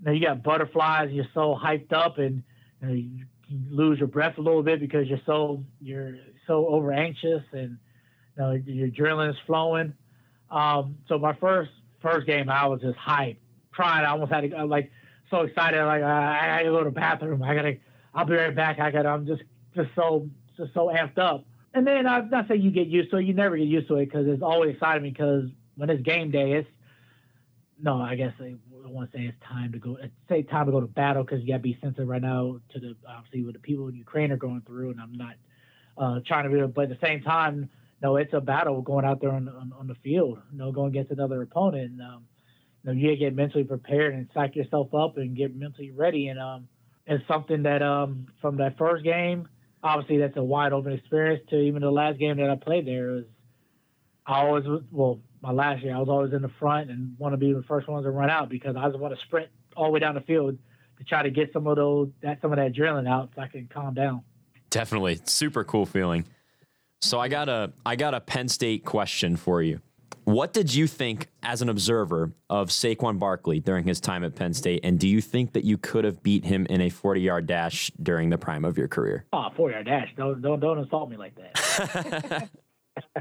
[0.00, 1.08] you know you got butterflies.
[1.08, 2.42] And you're so hyped up and
[2.82, 3.26] you, know, you
[3.70, 6.14] lose your breath a little bit because you're so you're
[6.46, 7.78] so over anxious and
[8.36, 9.94] you know your adrenaline's flowing.
[10.50, 11.70] Um, so my first
[12.02, 13.38] first game, I was just hyped,
[13.70, 14.04] crying.
[14.04, 14.90] I almost had to like
[15.30, 17.42] so excited, like I, I gotta go to the bathroom.
[17.42, 17.76] I gotta,
[18.14, 18.78] I'll be right back.
[18.78, 19.08] I gotta.
[19.08, 19.42] I'm just
[19.74, 21.44] just so just so amped up.
[21.74, 23.26] And then I'm not saying you get used to it.
[23.26, 25.44] You never get used to it because it's always exciting because
[25.76, 26.68] when it's game day, it's
[27.80, 29.96] no, I guess I want to say it's time to go.
[30.28, 32.80] Say time to go to battle because you got to be sensitive right now to
[32.80, 35.34] the obviously what the people in Ukraine are going through, and I'm not
[35.96, 37.68] uh, trying to be, but at the same time,
[38.02, 40.38] no, it's a battle going out there on on, on the field.
[40.50, 41.92] You know, going against another opponent.
[41.92, 42.24] And, um,
[42.84, 46.28] you know, you get mentally prepared and psych yourself up and get mentally ready.
[46.28, 46.68] And um,
[47.06, 49.48] it's something that um, from that first game,
[49.82, 51.42] obviously that's a wide open experience.
[51.50, 53.24] To even the last game that I played there was,
[54.26, 57.32] I always was well, my last year I was always in the front and want
[57.32, 59.86] to be the first ones to run out because I just want to sprint all
[59.86, 60.58] the way down the field
[60.98, 63.48] to try to get some of those that some of that adrenaline out so I
[63.48, 64.22] can calm down.
[64.70, 66.26] Definitely, super cool feeling.
[67.00, 69.80] So I got a I got a Penn State question for you.
[70.28, 74.52] What did you think as an observer of Saquon Barkley during his time at Penn
[74.52, 74.80] State?
[74.84, 77.90] And do you think that you could have beat him in a 40 yard dash
[78.02, 79.24] during the prime of your career?
[79.32, 80.12] Oh, 40 yard dash.
[80.18, 82.50] Don't, don't, don't insult me like that.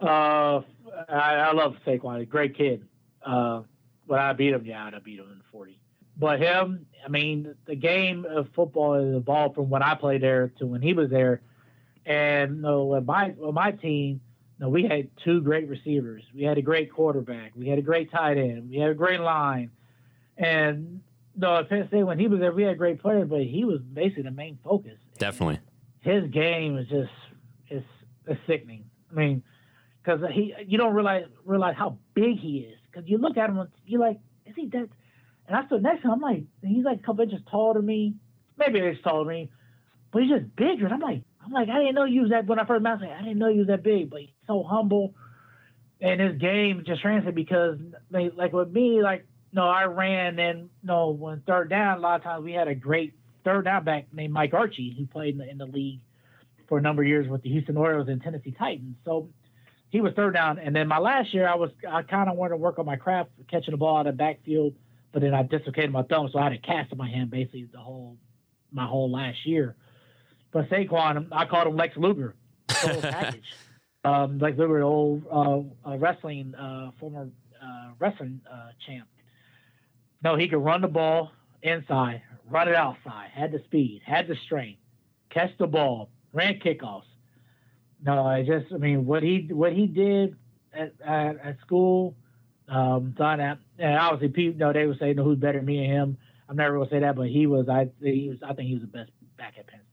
[0.00, 0.62] uh,
[1.10, 2.26] I, I love Saquon.
[2.26, 2.86] Great kid.
[3.22, 3.64] Uh,
[4.08, 4.64] but I beat him.
[4.64, 5.78] Yeah, I'd beat him in 40.
[6.16, 10.54] But him, I mean, the game of football has evolved from when I played there
[10.58, 11.42] to when he was there.
[12.06, 14.22] And you know, with my, with my team,
[14.60, 16.22] no, we had two great receivers.
[16.34, 17.52] We had a great quarterback.
[17.56, 18.68] We had a great tight end.
[18.68, 19.70] We had a great line.
[20.36, 21.00] And
[21.34, 24.24] no, Penn State when he was there, we had great players, but he was basically
[24.24, 24.98] the main focus.
[25.16, 25.60] Definitely.
[26.00, 27.10] His game is just
[27.68, 27.86] it's,
[28.26, 28.84] it's sickening.
[29.10, 29.42] I mean,
[30.04, 32.78] because he you don't realize realize how big he is.
[32.90, 34.88] Because you look at him, and you're like, is he that?
[35.46, 36.14] And I stood next to him.
[36.14, 38.14] I'm like, he's like a couple inches taller than me.
[38.58, 39.50] Maybe he's taller than me,
[40.12, 40.84] but he's just bigger.
[40.84, 43.00] And I'm like, I'm like, I didn't know you was that when I first met
[43.00, 43.10] him.
[43.10, 45.14] I didn't know you was that big, but he's so humble.
[46.00, 47.78] And his game just translated because,
[48.10, 52.16] like, like with me, like, no, I ran and no, when third down, a lot
[52.16, 55.38] of times we had a great third down back named Mike Archie who played in
[55.38, 56.00] the, in the league
[56.68, 58.96] for a number of years with the Houston Oilers and Tennessee Titans.
[59.04, 59.28] So
[59.90, 60.58] he was third down.
[60.58, 62.96] And then my last year, I was I kind of wanted to work on my
[62.96, 64.74] craft catching the ball out of backfield,
[65.12, 67.68] but then I dislocated my thumb, so I had a cast in my hand basically
[67.70, 68.16] the whole
[68.72, 69.76] my whole last year.
[70.52, 72.34] But Saquon, I called him Lex Luger,
[72.68, 73.44] total package.
[74.04, 77.28] Um, Lex Luger, old uh, uh, wrestling uh, former
[77.62, 79.06] uh, wrestling uh, champ.
[80.22, 81.30] No, he could run the ball
[81.62, 84.80] inside, run it outside, had the speed, had the strength,
[85.30, 87.04] catch the ball, ran kickoffs.
[88.02, 90.36] No, I just, I mean, what he what he did
[90.72, 92.16] at, at, at school,
[92.68, 95.84] um, done at, and obviously people, no, they would say, no, who's better than me
[95.84, 96.18] and him.
[96.48, 98.82] I'm never gonna say that, but he was, I, he was, I think he was
[98.82, 99.89] the best back at Penn State.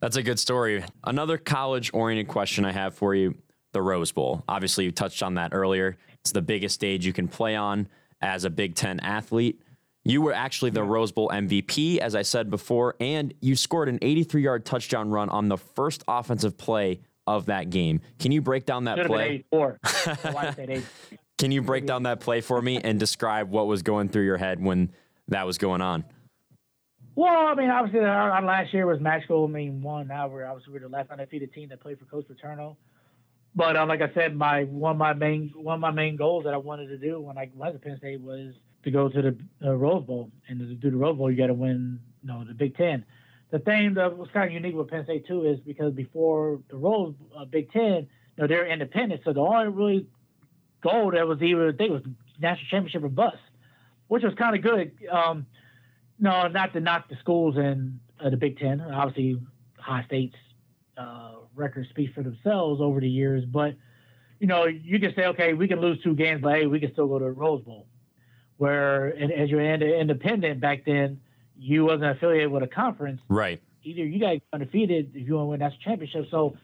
[0.00, 0.82] That's a good story.
[1.04, 3.34] Another college oriented question I have for you
[3.72, 4.42] the Rose Bowl.
[4.48, 5.96] Obviously, you touched on that earlier.
[6.20, 7.88] It's the biggest stage you can play on
[8.20, 9.60] as a Big Ten athlete.
[10.02, 13.98] You were actually the Rose Bowl MVP, as I said before, and you scored an
[14.00, 18.00] 83 yard touchdown run on the first offensive play of that game.
[18.18, 19.44] Can you break down that Should play?
[19.52, 19.78] 84.
[20.24, 20.86] My wife said 80.
[21.38, 24.36] Can you break down that play for me and describe what was going through your
[24.36, 24.90] head when
[25.28, 26.04] that was going on?
[27.14, 29.44] Well, I mean, obviously, our, our last year was magical.
[29.44, 32.26] I mean, one now we're obviously we're the last undefeated team that played for Coach
[32.28, 32.76] Paterno.
[33.54, 36.44] But um, like I said, my one of my main one of my main goals
[36.44, 39.22] that I wanted to do when I went to Penn State was to go to
[39.22, 42.28] the uh, Rose Bowl, and to do the Rose Bowl, you got to win, you
[42.28, 43.04] know, the Big Ten.
[43.50, 46.76] The thing that was kind of unique with Penn State too is because before the
[46.76, 50.06] Rose uh, Big Ten, you know, they're independent, so the only really
[50.80, 52.02] goal that was even I think was
[52.38, 53.36] national championship or bust,
[54.06, 54.92] which was kind of good.
[55.10, 55.46] Um,
[56.20, 58.80] no, not to knock the schools in uh, the Big Ten.
[58.80, 59.40] Obviously,
[59.78, 60.36] Ohio State's
[60.96, 63.44] uh, records speak for themselves over the years.
[63.44, 63.74] But
[64.38, 66.92] you know, you can say, okay, we can lose two games, but hey, we can
[66.92, 67.86] still go to the Rose Bowl.
[68.56, 71.20] Where, and as you're ind- independent back then,
[71.58, 73.20] you wasn't affiliated with a conference.
[73.28, 73.62] Right.
[73.82, 76.26] Either you guys undefeated if you want to win national championship.
[76.30, 76.56] So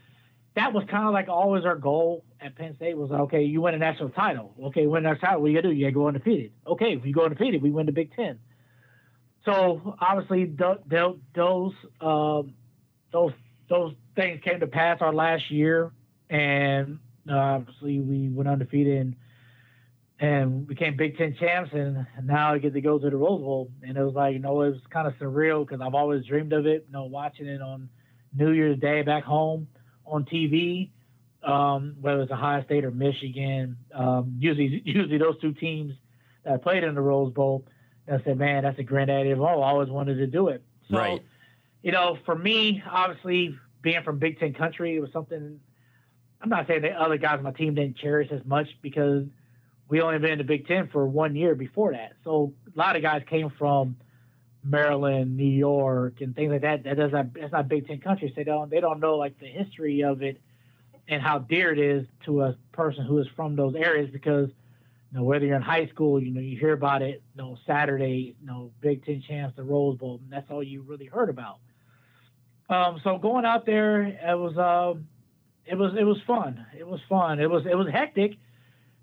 [0.55, 3.75] that was kind of like always our goal at Penn State was okay, you win
[3.75, 4.55] a national title.
[4.65, 5.43] Okay, win a national title.
[5.43, 5.75] What you gotta do?
[5.75, 6.53] You gotta go undefeated.
[6.67, 8.39] Okay, if you go undefeated, we win the Big Ten.
[9.47, 12.55] So obviously th- th- those um,
[13.13, 13.33] those
[13.71, 15.93] those things came to pass our last year,
[16.29, 16.99] and
[17.31, 19.01] obviously we went undefeated.
[19.01, 19.17] And
[20.19, 23.71] and became Big Ten champs, and now I get to go to the Rose Bowl,
[23.83, 26.53] and it was like you know it was kind of surreal because I've always dreamed
[26.53, 27.89] of it, you know, watching it on
[28.35, 29.69] New Year's Day back home
[30.07, 30.91] on TV,
[31.43, 33.77] um, whether it's Ohio State or Michigan.
[33.95, 35.93] Um, usually, usually those two teams
[36.45, 37.67] that played in the Rose Bowl.
[38.09, 39.63] I said, man, that's a granddaddy of all.
[39.63, 40.63] I always wanted to do it.
[40.91, 41.23] So, Right.
[41.83, 45.61] you know, for me, obviously, being from Big Ten country, it was something.
[46.41, 49.25] I'm not saying the other guys on my team didn't cherish as much because
[49.89, 52.13] we only been in the Big Ten for one year before that.
[52.25, 53.97] So a lot of guys came from
[54.63, 56.85] Maryland, New York, and things like that.
[56.85, 58.29] That does not that's not Big Ten country.
[58.29, 60.41] So they don't they don't know like the history of it
[61.09, 64.51] and how dear it is to a person who is from those areas because
[65.13, 67.23] you know whether you're in high school, you know you hear about it.
[67.35, 70.83] You know Saturday, you know Big Ten champs, the Rose Bowl, and that's all you
[70.83, 71.59] really heard about.
[72.69, 75.07] Um, so going out there, it was um,
[75.65, 76.67] it was it was fun.
[76.77, 77.41] It was fun.
[77.41, 78.37] It was it was hectic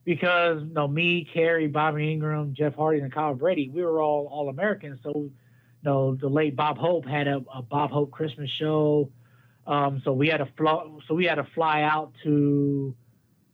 [0.03, 4.27] because you know me, Kerry, Bobby Engram, Jeff Hartings, and Kyle Brady, we were all
[4.27, 4.99] all Americans.
[5.03, 5.31] So you
[5.83, 9.09] know the late Bob Hope had a, a Bob Hope Christmas show.
[9.65, 10.85] Um, so we had to fly.
[11.07, 12.95] So we had to fly out to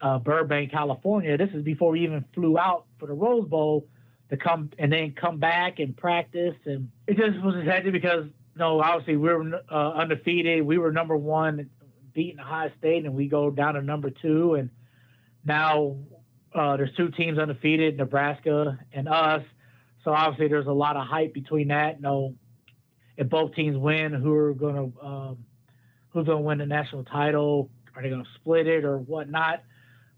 [0.01, 1.37] uh, Burbank, California.
[1.37, 3.87] This is before we even flew out for the Rose Bowl
[4.29, 6.55] to come and then come back and practice.
[6.65, 10.63] And it just was hectic because you know obviously we were uh, undefeated.
[10.63, 11.69] We were number one,
[12.13, 14.55] beating Ohio State, and we go down to number two.
[14.55, 14.69] And
[15.45, 15.97] now
[16.53, 19.43] uh, there's two teams undefeated, Nebraska and us.
[20.03, 21.97] So obviously there's a lot of hype between that.
[21.97, 22.35] You know,
[23.17, 25.37] if both teams win, who are going to um,
[26.09, 27.69] who's going to win the national title?
[27.95, 29.63] Are they going to split it or whatnot?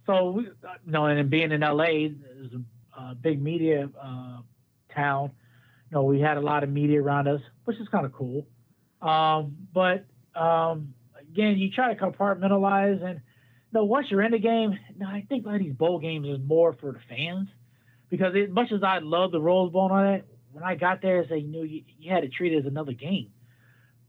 [0.06, 0.52] So we, you
[0.91, 2.54] know, and being in LA, is
[2.97, 4.41] a, big media uh,
[4.93, 5.32] town.
[5.89, 8.45] You know, we had a lot of media around us, which is kind of cool.
[9.02, 13.22] Um, but um, again, you try to compartmentalize and
[13.74, 16.91] no, once you're in the game, no, I think these bowl games is more for
[16.91, 17.47] the fans
[18.10, 21.02] because as much as I love the Rose Bowl and all that, when I got
[21.02, 23.32] there, you know, you, you had to treat it as another game.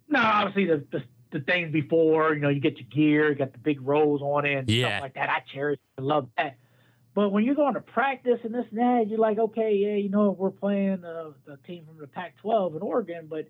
[0.09, 3.53] Now, obviously, the, the the things before, you know, you get your gear, you got
[3.53, 4.89] the big rolls on it, and Yeah.
[4.89, 5.29] stuff like that.
[5.31, 6.57] I cherish, I love that.
[7.15, 10.09] But when you're going to practice and this and that, you're like, okay, yeah, you
[10.09, 13.49] know, we're playing uh, the team from the Pac-12 in Oregon, but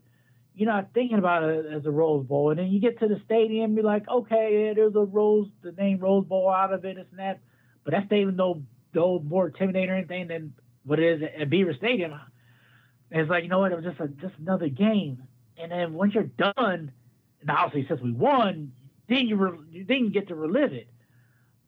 [0.54, 2.50] you're not thinking about it as a Rose Bowl.
[2.50, 5.72] And then you get to the stadium, you're like, okay, yeah, there's a Rose, the
[5.72, 7.40] name Rose Bowl out of it, this and that.
[7.84, 8.62] But that stadium no,
[8.94, 10.54] no more intimidating or anything than
[10.84, 12.12] what it is at Beaver Stadium.
[13.10, 15.22] And it's like, you know what, it was just a, just another game.
[15.56, 16.90] And then once you're done,
[17.42, 18.72] and obviously since we won,
[19.08, 20.88] then you re- then you get to relive it.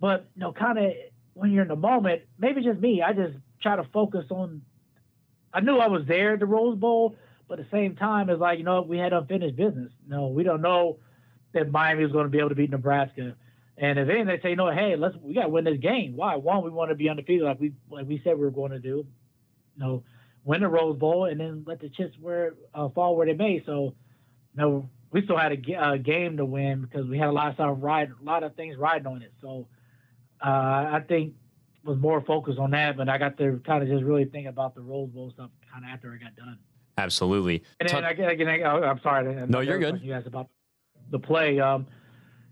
[0.01, 0.93] But you know, kind of
[1.35, 4.63] when you're in the moment, maybe just me, I just try to focus on.
[5.53, 7.17] I knew I was there at the Rose Bowl,
[7.49, 9.93] but at the same time, it's like you know we had unfinished business.
[10.07, 10.99] No, we don't know
[11.53, 13.37] that Miami was going to be able to beat Nebraska.
[13.77, 16.15] And if anything, they say, no, hey, let's we got to win this game.
[16.17, 16.37] Why?
[16.37, 18.79] One, we want to be undefeated, like we like we said we were going to
[18.79, 19.07] do.
[19.77, 20.05] You know,
[20.45, 23.63] win the Rose Bowl and then let the chips where uh, fall where they may.
[23.67, 23.95] So,
[24.55, 27.47] you know, we still had a, a game to win because we had a lot
[27.49, 29.33] of stuff ride, a lot of things riding on it.
[29.41, 29.69] So,
[30.45, 31.35] uh, I think
[31.85, 34.75] was more focused on that, but I got to kind of just really think about
[34.75, 36.59] the Rose Bowl stuff kind of after I got done.
[36.99, 37.63] Absolutely.
[37.79, 39.47] And then again, again, I- I'm sorry.
[39.47, 40.01] No, you're good.
[40.03, 40.49] You asked about
[41.13, 41.61] the play.
[41.61, 41.87] Um,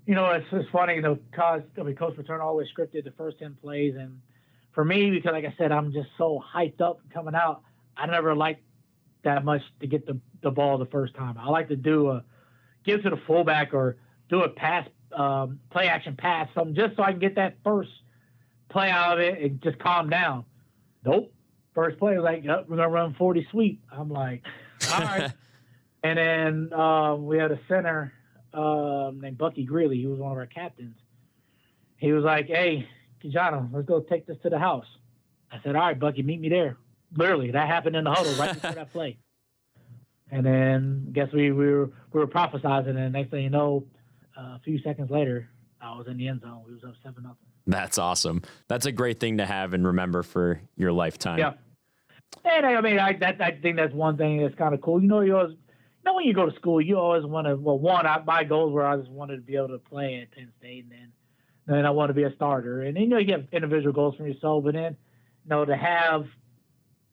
[0.06, 0.94] you know, it's, it's funny.
[0.94, 4.20] You know, cause I mean, Coach Paterno always scripted the first ten plays, and
[4.72, 7.62] for me, because like I said, I'm just so hyped up coming out.
[7.96, 8.62] I never liked
[9.24, 11.36] that much to get the the ball the first time.
[11.38, 12.24] I like to do a
[12.84, 13.96] give to the fullback or
[14.28, 17.90] do a pass, um, play action pass, something just so I can get that first
[18.70, 20.44] play out of it and just calm down.
[21.04, 21.32] Nope.
[21.74, 23.82] First play was like, yep, we're gonna run 40 sweep.
[23.90, 24.42] I'm like,
[24.92, 25.32] all right.
[26.02, 28.12] and then um, we had a center
[28.54, 29.98] um, named Bucky Greeley.
[29.98, 30.96] He was one of our captains.
[31.96, 32.88] He was like, hey,
[33.20, 34.86] Ki-Jana, let's go take this to the house.
[35.50, 36.76] I said, all right, Bucky, meet me there.
[37.16, 39.18] Literally, that happened in the huddle right before that play.
[40.32, 43.84] And then I guess we, we were we were prophesizing, and next thing you know,
[44.36, 46.62] uh, a few seconds later, I was in the end zone.
[46.66, 47.36] We was up seven nothing.
[47.66, 48.42] That's awesome.
[48.66, 51.38] That's a great thing to have and remember for your lifetime.
[51.38, 51.52] Yeah.
[52.44, 55.02] And I mean, I that I think that's one thing that's kind of cool.
[55.02, 55.58] You know, you always, you
[56.06, 57.54] know, when you go to school, you always want to.
[57.56, 60.30] Well, one, I, my goals were I just wanted to be able to play at
[60.32, 61.12] Penn State, and then,
[61.66, 62.80] then I want to be a starter.
[62.80, 64.96] And you know, you get individual goals for yourself, but then,
[65.44, 66.24] you know, to have,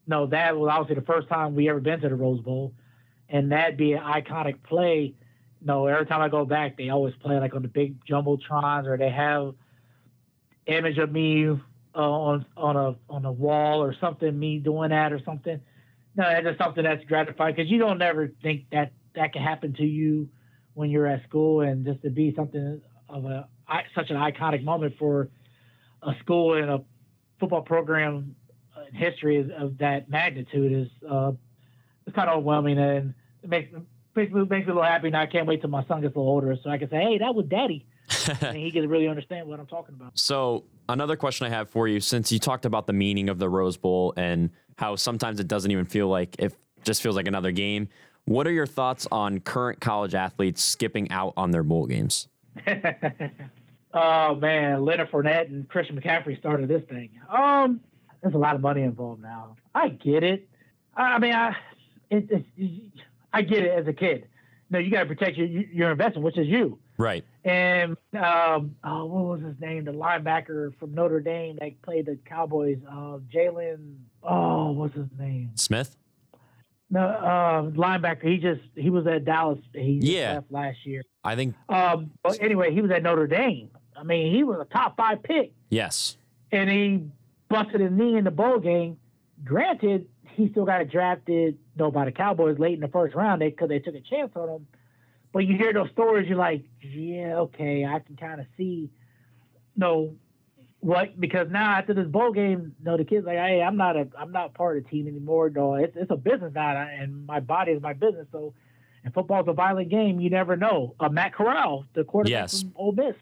[0.08, 2.74] no, that was obviously the first time we ever been to the Rose Bowl,
[3.30, 5.14] and that'd be an iconic play.
[5.62, 8.88] You know, every time I go back, they always play like on the big jumbotrons,
[8.88, 9.54] or they have
[10.66, 11.58] image of me uh,
[11.96, 15.60] on on a on a wall or something, me doing that or something.
[16.16, 19.74] No, that's just something that's gratifying because you don't ever think that that can happen
[19.74, 20.30] to you
[20.74, 23.48] when you're at school, and just to be something of a
[23.96, 25.30] such an iconic moment for
[26.02, 26.82] a school and a
[27.40, 28.36] football program
[28.88, 31.32] in history is, of that magnitude is uh,
[32.06, 33.14] it's kind of overwhelming and
[33.44, 33.72] it makes
[34.16, 35.10] makes me, makes me a little happy.
[35.10, 37.02] Now I can't wait till my son gets a little older so I can say,
[37.02, 37.86] "Hey, that was Daddy,"
[38.42, 40.18] and he can really understand what I'm talking about.
[40.18, 43.50] So, another question I have for you since you talked about the meaning of the
[43.50, 47.52] Rose Bowl and how sometimes it doesn't even feel like it just feels like another
[47.52, 47.90] game.
[48.26, 52.28] What are your thoughts on current college athletes skipping out on their bowl games?
[53.94, 57.10] oh man, Leonard Fournette and Christian McCaffrey started this thing.
[57.30, 57.82] Um,
[58.22, 59.56] there's a lot of money involved now.
[59.74, 60.48] I get it.
[60.96, 61.56] I I mean, I
[62.10, 62.46] it, it's
[63.34, 64.28] I get it as a kid.
[64.72, 66.78] No, you got to protect your your investment, which is you.
[66.98, 67.24] Right.
[67.46, 69.86] And um, oh, what was his name?
[69.86, 72.78] The linebacker from Notre Dame that played the Cowboys.
[72.88, 73.96] Uh, Jalen.
[74.22, 75.52] Oh, what's his name?
[75.56, 75.96] Smith?
[76.92, 78.24] No, uh, linebacker.
[78.24, 79.60] He just he was at Dallas.
[79.74, 80.34] He Yeah.
[80.36, 81.04] left last year.
[81.24, 83.70] I think Um, but anyway, he was at Notre Dame.
[83.96, 86.18] I mean, he was a top five pick, yes.
[86.52, 87.04] and he
[87.50, 88.98] busted his knee in the bowl game.
[89.44, 90.08] Granted,
[90.40, 93.80] he still got drafted, though, by the Cowboys late in the first round because they
[93.80, 94.68] took a chance on him.
[95.32, 98.90] But you hear those stories, you're like, yeah, okay, I can kind of see,
[99.76, 100.16] no,
[100.80, 104.08] what because now after this bowl game, no, the kid's like, hey, I'm not a,
[104.18, 105.50] I'm not part of the team anymore.
[105.50, 108.28] No, it's it's a business now, and my body is my business.
[108.32, 108.54] So,
[109.04, 110.20] and football's a violent game.
[110.22, 110.96] You never know.
[111.00, 112.62] Uh, Matt Corral, the quarterback Yes.
[112.62, 113.16] from Ole Miss,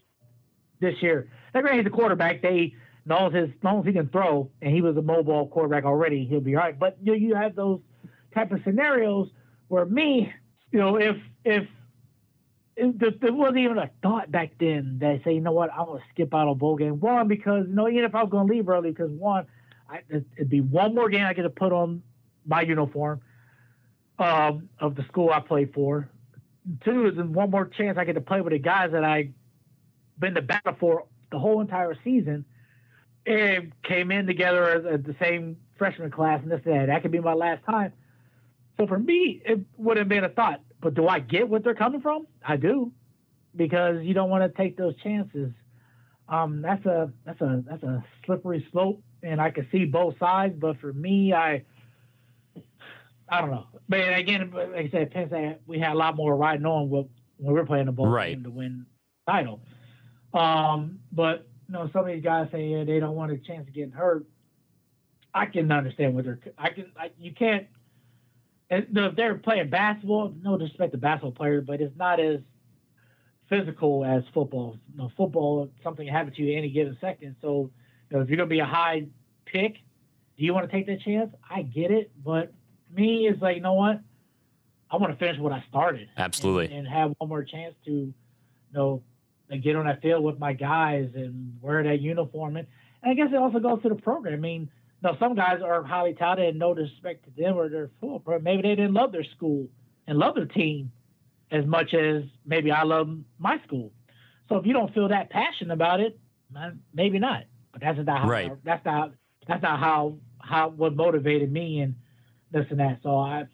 [0.80, 1.28] this year.
[1.52, 2.42] Now, granted, he's a quarterback.
[2.42, 2.74] They
[3.08, 6.40] his, as long as he can throw, and he was a mobile quarterback already, he'll
[6.40, 6.78] be all right.
[6.78, 7.80] But you know, you have those
[8.34, 9.30] type of scenarios
[9.68, 10.32] where me,
[10.72, 11.66] you know, if if
[12.76, 16.00] it, there- wasn't even a thought back then that say, you know what, I'm gonna
[16.10, 17.00] skip out on bowl game.
[17.00, 19.46] One because you know, even if I was gonna leave early, because one,
[19.88, 22.02] I, it'd be one more game I get to put on
[22.44, 23.20] my uniform
[24.18, 26.10] um, of the school I played for.
[26.84, 29.32] Two is one more chance I get to play with the guys that I've
[30.18, 32.44] been to battle for the whole entire season.
[33.28, 36.86] And came in together as, as the same freshman class and this and that.
[36.86, 37.92] That could be my last time.
[38.78, 40.62] So for me, it would have been a thought.
[40.80, 42.26] But do I get what they're coming from?
[42.46, 42.92] I do,
[43.54, 45.52] because you don't want to take those chances.
[46.28, 50.54] Um, that's a that's a that's a slippery slope, and I can see both sides.
[50.58, 51.64] But for me, I
[53.28, 53.66] I don't know.
[53.88, 57.08] But again, like I said, Penn State, we had a lot more riding on when
[57.38, 58.34] we were playing the bowl Right.
[58.36, 58.86] game to win
[59.28, 59.60] title.
[60.32, 63.68] Um, but you know, some of these guys say yeah, they don't want a chance
[63.68, 64.24] of getting hurt.
[65.34, 66.40] I can understand what they're.
[66.56, 66.86] I can.
[66.98, 67.66] I, you can't.
[68.70, 72.40] And if they're playing basketball, no disrespect to basketball players, but it's not as
[73.48, 74.76] physical as football.
[74.92, 77.36] You know, football, something can happen to you any given second.
[77.40, 77.70] So,
[78.10, 79.06] you know, if you're going to be a high
[79.46, 79.74] pick,
[80.36, 81.34] do you want to take that chance?
[81.48, 82.52] I get it, but
[82.94, 84.00] me is like, you know what?
[84.90, 86.08] I want to finish what I started.
[86.16, 86.66] Absolutely.
[86.66, 88.14] And, and have one more chance to, you
[88.72, 89.02] know,
[89.50, 92.56] and get on that field with my guys and wear that uniform.
[92.56, 92.66] And,
[93.02, 94.34] and I guess it also goes to the program.
[94.34, 94.70] I mean,
[95.02, 98.44] know, some guys are highly touted and no disrespect to them or their football program.
[98.44, 99.68] Maybe they didn't love their school
[100.06, 100.92] and love their team
[101.50, 103.92] as much as maybe I love my school.
[104.48, 106.18] So if you don't feel that passion about it,
[106.56, 107.44] uh, maybe not.
[107.72, 108.28] But that's not how.
[108.28, 108.52] Right.
[108.64, 109.12] That's not.
[109.46, 110.18] That's not how.
[110.40, 111.96] How what motivated me and
[112.50, 113.00] this and that.
[113.02, 113.44] So I.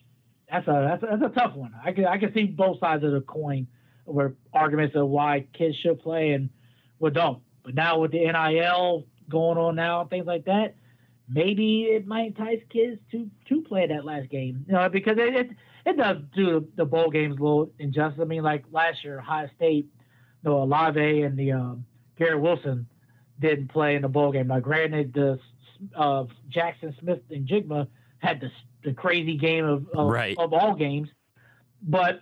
[0.51, 1.73] That's a that's a, that's a tough one.
[1.83, 3.67] I can I can see both sides of the coin,
[4.05, 6.51] where arguments of why kids should play and
[6.99, 7.41] what don't.
[7.65, 10.75] But now with the NIL going on now and things like that,
[11.29, 14.65] maybe it might entice kids to to play that last game.
[14.67, 15.51] You know, because it it,
[15.87, 18.21] it does do the bowl games a little injustice.
[18.21, 19.87] I mean, like last year, Ohio State,
[20.43, 21.85] you know, Olave and the um,
[22.19, 22.87] Garrett Wilson
[23.41, 24.47] didn't play in the bowl game.
[24.49, 25.39] Now, granted, the
[25.97, 27.89] uh, Jackson Smith and Jigma
[28.19, 28.51] had the
[28.85, 30.37] the crazy game of of, Right.
[30.39, 31.09] of all games,
[31.83, 32.21] but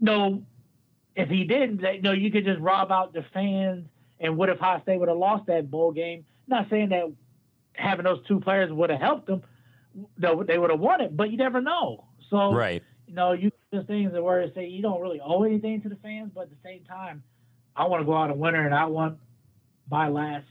[0.00, 0.42] no,
[1.18, 3.86] if he didn't, they- no, you could just rob out the fans.
[4.20, 6.24] And what if Ohio State would have lost that bowl game?
[6.46, 7.12] Not saying that
[7.74, 9.42] having those two players would have helped them.
[10.16, 12.04] No, they would have won it, but you never know.
[12.30, 12.82] So Right.
[13.06, 15.96] you know, you just things that where say you don't really owe anything to the
[15.96, 17.22] fans, but at the same time,
[17.76, 19.18] I want to go out a winner, and I want
[19.90, 20.46] my last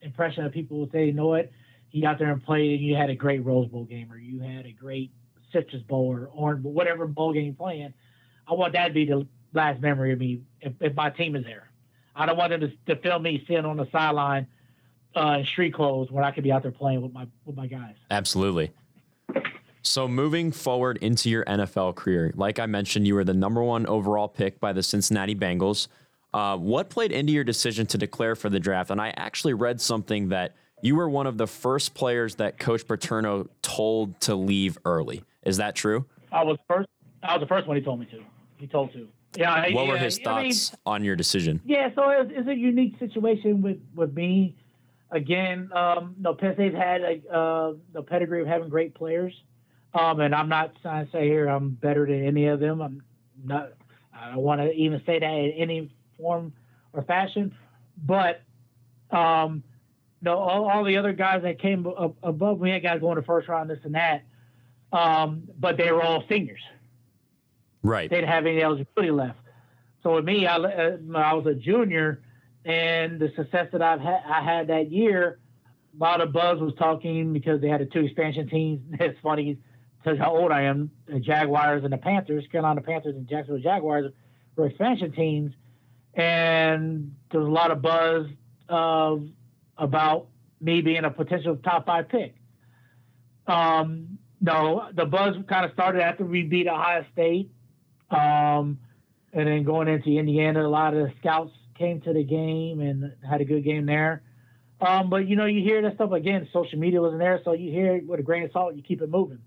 [0.00, 1.50] impression of people will say, you know what,
[1.90, 4.40] he out there and played, and you had a great Rose Bowl game, or you
[4.40, 5.10] had a great
[5.52, 7.92] Citrus Bowl or Orange Bowl, whatever bowl game playing.
[8.48, 11.44] I want that to be the last memory of me if, if my team is
[11.44, 11.68] there.
[12.14, 14.46] I don't want them to, to film me sitting on the sideline
[15.16, 17.66] uh, in street clothes when I could be out there playing with my with my
[17.66, 17.94] guys.
[18.10, 18.70] Absolutely.
[19.82, 23.86] So moving forward into your NFL career, like I mentioned, you were the number one
[23.86, 25.88] overall pick by the Cincinnati Bengals.
[26.32, 28.90] Uh, what played into your decision to declare for the draft?
[28.90, 32.86] And I actually read something that you were one of the first players that Coach
[32.86, 35.24] Paterno told to leave early.
[35.44, 36.06] Is that true?
[36.30, 36.88] I was first.
[37.22, 38.22] I was the first one he told me to.
[38.62, 39.08] He told to.
[39.36, 39.74] Yeah.
[39.74, 41.60] What were yeah, his I mean, thoughts on your decision?
[41.64, 44.54] Yeah, so it's, it's a unique situation with with me.
[45.10, 49.34] again, um, no, Penn State's had a uh, the pedigree of having great players,
[49.94, 52.80] um, and I'm not trying to say here I'm better than any of them.
[52.80, 53.02] I'm
[53.44, 53.72] not.
[54.14, 56.52] I don't want to even say that in any form
[56.92, 57.52] or fashion,
[58.06, 58.42] but
[59.10, 59.64] um,
[60.20, 61.84] no, all, all the other guys that came
[62.22, 64.22] above me, had guys going to first round, this and that,
[64.92, 66.60] um, but they were all seniors.
[67.82, 68.08] Right.
[68.08, 69.38] They didn't have any eligibility left.
[70.02, 72.22] So with me, I, uh, I was a junior,
[72.64, 75.38] and the success that I've had, I had that year,
[75.94, 78.80] a lot of buzz was talking because they had the two expansion teams.
[79.00, 79.58] It's funny
[80.02, 80.90] because how old I am.
[81.06, 84.12] The Jaguars and the Panthers, Carolina Panthers and Jacksonville Jaguars,
[84.56, 85.52] were expansion teams,
[86.14, 88.26] and there was a lot of buzz
[88.68, 89.28] of
[89.78, 90.28] about
[90.60, 92.34] me being a potential top five pick.
[93.46, 97.50] Um, no, the buzz kind of started after we beat Ohio State.
[98.12, 98.78] Um,
[99.32, 103.12] and then going into Indiana, a lot of the scouts came to the game and
[103.28, 104.22] had a good game there.
[104.80, 106.48] Um, but you know, you hear that stuff again.
[106.52, 108.74] Social media wasn't there, so you hear it with a grain of salt.
[108.74, 109.38] You keep it moving.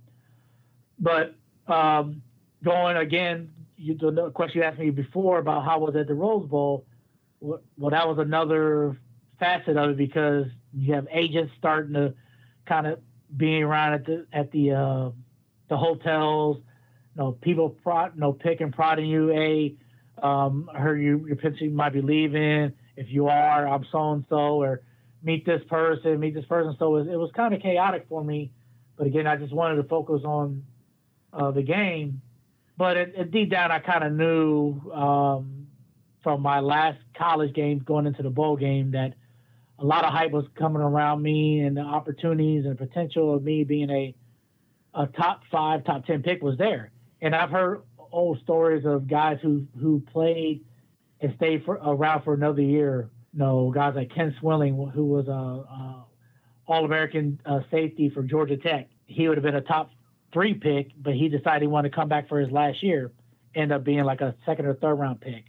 [0.97, 1.35] But
[1.67, 2.21] um,
[2.63, 6.47] going again, you, the question you asked me before about how was at the Rose
[6.47, 6.85] Bowl.
[7.41, 8.97] Well, that was another
[9.39, 12.13] facet of it because you have agents starting to
[12.65, 12.99] kind of
[13.35, 15.09] being around at the at the uh,
[15.69, 16.57] the hotels
[17.15, 19.31] know, people you know, pick and prodding you.
[19.31, 19.75] A,
[20.25, 22.73] um, I heard you, your potentially might be leaving.
[22.97, 24.81] If you are, I'm so and so, or
[25.23, 26.75] meet this person, meet this person.
[26.79, 28.51] So it was, it was kind of chaotic for me.
[28.97, 30.63] But again, I just wanted to focus on
[31.33, 32.21] uh, the game.
[32.77, 35.67] But it, it, deep down, I kind of knew um,
[36.23, 39.13] from my last college game going into the bowl game that
[39.79, 43.63] a lot of hype was coming around me and the opportunities and potential of me
[43.63, 44.15] being a
[44.97, 46.89] a top five, top ten pick was there
[47.21, 50.63] and I've heard old stories of guys who who played
[51.21, 53.09] and stayed for around for another year.
[53.33, 56.05] You know, guys like Ken Swilling, who was a, a
[56.67, 58.89] All-American uh, safety for Georgia Tech.
[59.05, 59.91] He would have been a top
[60.33, 63.11] three pick, but he decided he wanted to come back for his last year.
[63.53, 65.45] End up being like a second or third round pick.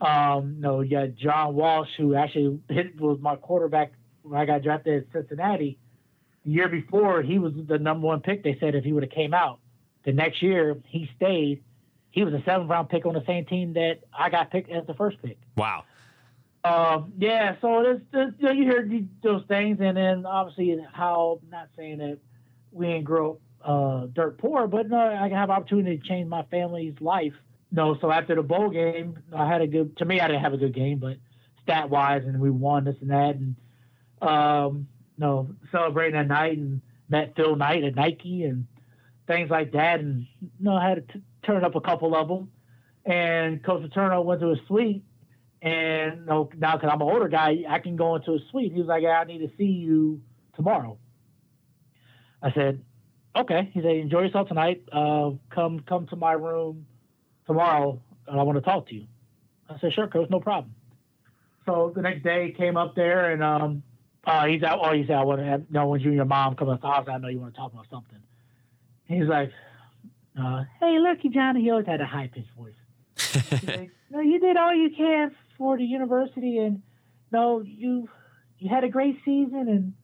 [0.00, 3.92] Um, you got John Walsh, who actually hit, was my quarterback
[4.22, 5.78] when I got drafted at Cincinnati.
[6.44, 8.44] The year before, he was the number one pick.
[8.44, 9.60] They said if he would have came out.
[10.06, 11.62] The next year, he stayed.
[12.12, 14.86] He was a seventh round pick on the same team that I got picked as
[14.86, 15.36] the first pick.
[15.56, 15.84] Wow.
[16.64, 21.40] Um, yeah, so there's, there's, you, know, you hear those things, and then obviously how
[21.50, 22.18] not saying that
[22.72, 26.28] we didn't grow up uh, dirt poor, but no, I can have opportunity to change
[26.28, 27.34] my family's life.
[27.72, 29.96] No, so after the bowl game, I had a good.
[29.98, 31.16] To me, I didn't have a good game, but
[31.62, 33.56] stat wise, and we won this and that, and
[34.22, 34.86] um,
[35.18, 38.66] no, celebrating that night and met Phil Knight at Nike, and
[39.26, 42.28] things like that, and you know, I had to t- turn up a couple of
[42.28, 42.50] them.
[43.04, 45.04] And Coach Paterno went to his suite,
[45.62, 48.72] and you know, now because I'm an older guy, I can go into his suite.
[48.72, 50.20] He was like, "I need to see you
[50.54, 50.98] tomorrow."
[52.42, 52.82] I said,
[53.36, 54.82] "Okay." He said, "Enjoy yourself tonight.
[54.90, 56.86] Uh, come come to my room
[57.46, 59.06] tomorrow, and I want to talk to you."
[59.68, 60.74] I said, "Sure, Coach, no problem."
[61.64, 63.82] So the next day, he came up there, and um,
[64.24, 64.80] uh, he's out.
[64.82, 66.80] Oh, he said, "I want to have, no, when you and your mom come up
[66.80, 68.15] the house, I know you want to talk about something."
[69.06, 69.50] He's like,
[70.40, 72.74] uh, "Hey, looky, Johnny." He always had a high pitched voice.
[73.66, 76.82] like, no, you did all you can for the university, and
[77.32, 78.08] no, you
[78.58, 79.94] you had a great season, and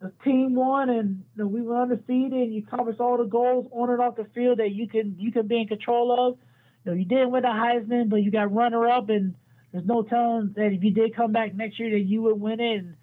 [0.00, 3.66] the team won, and you know, we were undefeated, and you accomplished all the goals
[3.70, 6.38] on and off the field that you can you can be in control of.
[6.84, 9.34] You know, you didn't win the Heisman, but you got runner up, and
[9.72, 12.60] there's no telling that if you did come back next year that you would win
[12.60, 12.78] it.
[12.78, 12.96] And,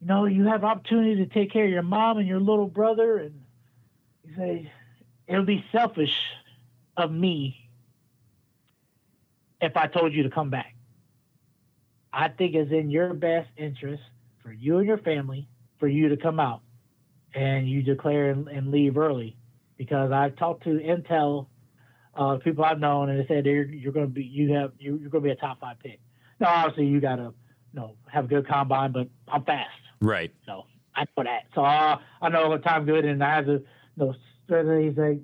[0.00, 3.18] you know, you have opportunity to take care of your mom and your little brother,
[3.18, 3.41] and
[4.36, 4.72] say,
[5.26, 6.14] it would be selfish
[6.96, 7.56] of me
[9.60, 10.74] if I told you to come back.
[12.12, 14.02] I think it's in your best interest
[14.42, 16.60] for you and your family for you to come out
[17.34, 19.36] and you declare and, and leave early
[19.78, 21.46] because I've talked to Intel
[22.14, 24.98] uh, people I've known and they said you're, you're going to be you have you're,
[24.98, 26.00] you're going to be a top five pick.
[26.40, 27.32] Now obviously you got to
[27.72, 29.70] you know have a good combine, but I'm fast.
[30.00, 30.32] Right.
[30.44, 31.44] So I know that.
[31.54, 33.62] So uh, I know the time good and I have to
[34.06, 35.20] you know he's like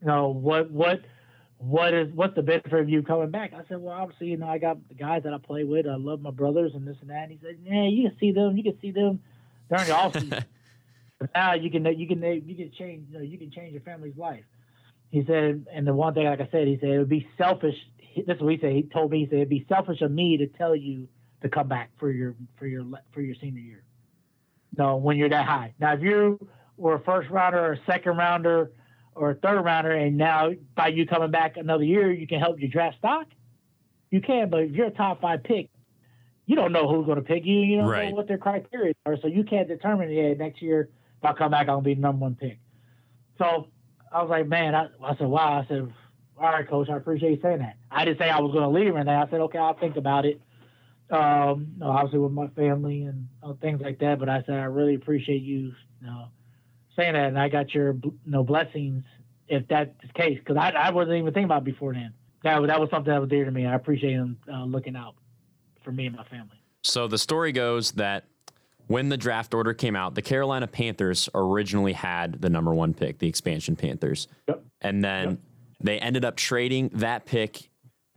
[0.00, 1.00] you know what what
[1.58, 3.52] what is what's the benefit of you coming back?
[3.54, 5.86] I said, well, obviously, you know, I got the guys that I play with.
[5.86, 7.24] I love my brothers and this and that.
[7.24, 8.56] And he said, yeah, you can see them.
[8.56, 9.20] You can see them
[9.70, 10.44] during the off season.
[11.18, 13.82] but now you can you can you can change you know you can change your
[13.82, 14.44] family's life.
[15.10, 17.76] He said, and the one thing, like I said, he said it would be selfish.
[18.16, 18.72] This is what he said.
[18.72, 21.08] He told me he said it'd be selfish of me to tell you
[21.42, 23.82] to come back for your for your for your senior year.
[24.76, 25.74] No, when you're that high.
[25.78, 26.38] Now, if you
[26.76, 28.70] were a first rounder or a second rounder
[29.14, 32.60] or a third rounder, and now by you coming back another year, you can help
[32.60, 33.26] your draft stock.
[34.10, 35.70] You can, but if you're a top five pick,
[36.44, 37.58] you don't know who's going to pick you.
[37.60, 38.10] You don't Right.
[38.10, 40.10] know what their criteria are, so you can't determine.
[40.10, 42.58] Yeah, next year if I come back, I'm gonna be the number one pick.
[43.38, 43.68] So
[44.12, 45.60] I was like, man, I, I said, wow.
[45.60, 45.92] I said,
[46.38, 47.76] all right, coach, I appreciate you saying that.
[47.90, 49.14] I didn't say I was going to leave or anything.
[49.14, 50.40] I said, okay, I'll think about it.
[51.10, 54.18] Um, obviously with my family and uh, things like that.
[54.18, 56.28] But I said, I really appreciate you, you know,
[56.96, 59.04] saying that, and I got your, you know, blessings
[59.48, 62.12] if that's the case, because I, I wasn't even thinking about it before then.
[62.42, 63.64] That was- that was something that was dear to me.
[63.66, 65.14] I appreciate him uh, looking out
[65.84, 66.60] for me and my family.
[66.82, 68.24] So the story goes that
[68.88, 73.18] when the draft order came out, the Carolina Panthers originally had the number one pick,
[73.18, 74.28] the expansion Panthers.
[74.48, 74.62] Yep.
[74.80, 75.38] And then
[75.80, 77.70] they ended up trading that pick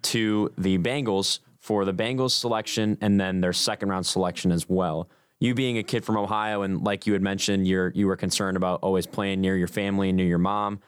[0.04, 5.10] to the Bengals for the Bengals selection and then their second round selection as well.
[5.40, 8.58] You being a kid from Ohio and like you had mentioned, you're you were concerned
[8.58, 10.82] about always playing near your family and near your mom.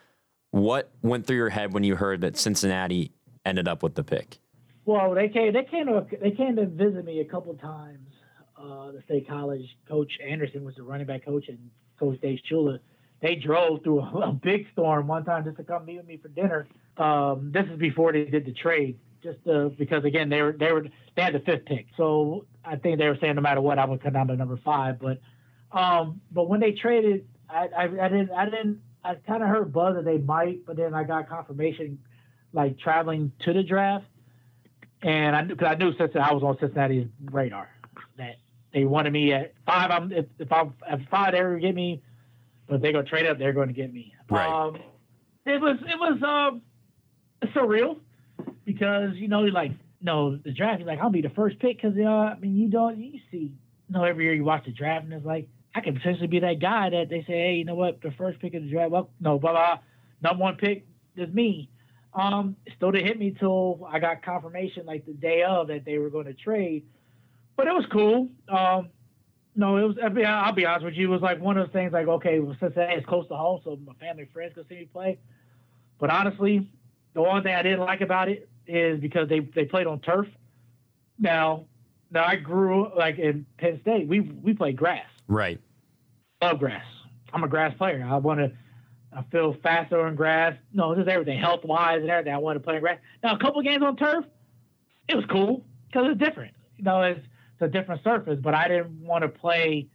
[0.50, 3.12] What went through your head when you heard that Cincinnati
[3.46, 4.38] ended up with the pick?
[4.84, 5.52] Well, they came.
[5.52, 6.06] They came to.
[6.20, 8.08] They came to visit me a couple times.
[8.56, 12.78] Uh, the state college coach Anderson was the running back coach, and Coach Dave Shula.
[13.20, 16.18] They drove through a, a big storm one time just to come meet with me
[16.18, 16.66] for dinner.
[16.96, 20.72] Um, this is before they did the trade, just uh, because again they were they
[20.72, 23.78] were they had the fifth pick, so I think they were saying no matter what
[23.78, 24.98] I would come down to number five.
[25.00, 25.20] But
[25.70, 29.72] um, but when they traded, I, I, I didn't I didn't I kind of heard
[29.72, 31.98] buzz that they might, but then I got confirmation
[32.52, 34.04] like traveling to the draft
[35.02, 37.68] and I knew because I knew Cincinnati, I was on Cincinnati's radar
[38.18, 38.36] that
[38.72, 39.90] they wanted me at five.
[39.90, 42.02] I'm if, if I'm at five, they're gonna get me,
[42.66, 44.14] but if they're gonna trade up, they're going to get me.
[44.30, 44.46] Right.
[44.46, 44.76] Um,
[45.44, 46.62] it was it was um
[47.52, 47.98] surreal
[48.64, 51.96] because you know like no the draft is like I'll be the first pick because
[51.98, 53.52] uh, I mean you don't you see
[53.88, 56.40] you know every year you watch the draft and it's like I could potentially be
[56.40, 58.90] that guy that they say hey you know what the first pick of the draft
[58.90, 59.78] well no blah blah
[60.22, 60.86] number one pick
[61.16, 61.68] is me
[62.14, 65.98] um, still didn't hit me till I got confirmation like the day of that they
[65.98, 66.84] were going to trade.
[67.56, 68.28] But it was cool.
[68.48, 68.90] Um,
[69.54, 69.96] no, it was.
[70.02, 71.08] I mean, I'll be honest with you.
[71.08, 71.92] It was like one of those things.
[71.92, 74.76] Like, okay, well, since it's close to home, so my family and friends could see
[74.76, 75.18] me play.
[75.98, 76.70] But honestly,
[77.14, 80.26] the one thing I didn't like about it is because they they played on turf.
[81.18, 81.66] Now,
[82.10, 84.08] now I grew like in Penn State.
[84.08, 85.60] We we played grass Right.
[86.40, 86.84] love grass.
[87.32, 88.06] I'm a grass player.
[88.08, 88.52] I want to.
[89.14, 90.56] I feel faster on grass.
[90.72, 92.32] No, just everything, health wise and everything.
[92.32, 92.98] I want to play grass.
[93.22, 94.24] Now, a couple games on turf,
[95.06, 96.54] it was cool because it's different.
[96.78, 98.38] You know, it's, it's a different surface.
[98.42, 99.88] But I didn't want to play.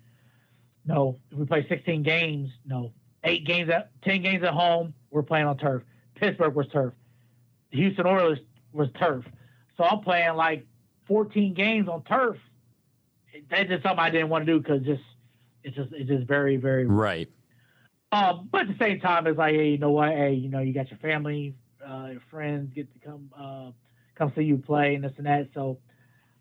[0.85, 2.93] No, if we play 16 games, no,
[3.23, 5.81] eight games at 10 games at home, we're playing on turf.
[6.15, 6.93] Pittsburgh was turf.
[7.71, 8.39] The Houston Oilers
[8.77, 9.25] was turf.
[9.77, 10.65] So I'm playing like
[11.07, 12.37] 14 games on turf.
[13.49, 15.03] That's just something I didn't want to do because just
[15.63, 17.29] it's just it's just very very Right.
[18.11, 20.09] um, but at the same time, it's like, hey, you know what?
[20.09, 21.53] Hey, you know, you got your family,
[21.87, 23.71] uh, your friends get to come, uh,
[24.15, 25.49] come see you play and this and that.
[25.53, 25.77] So,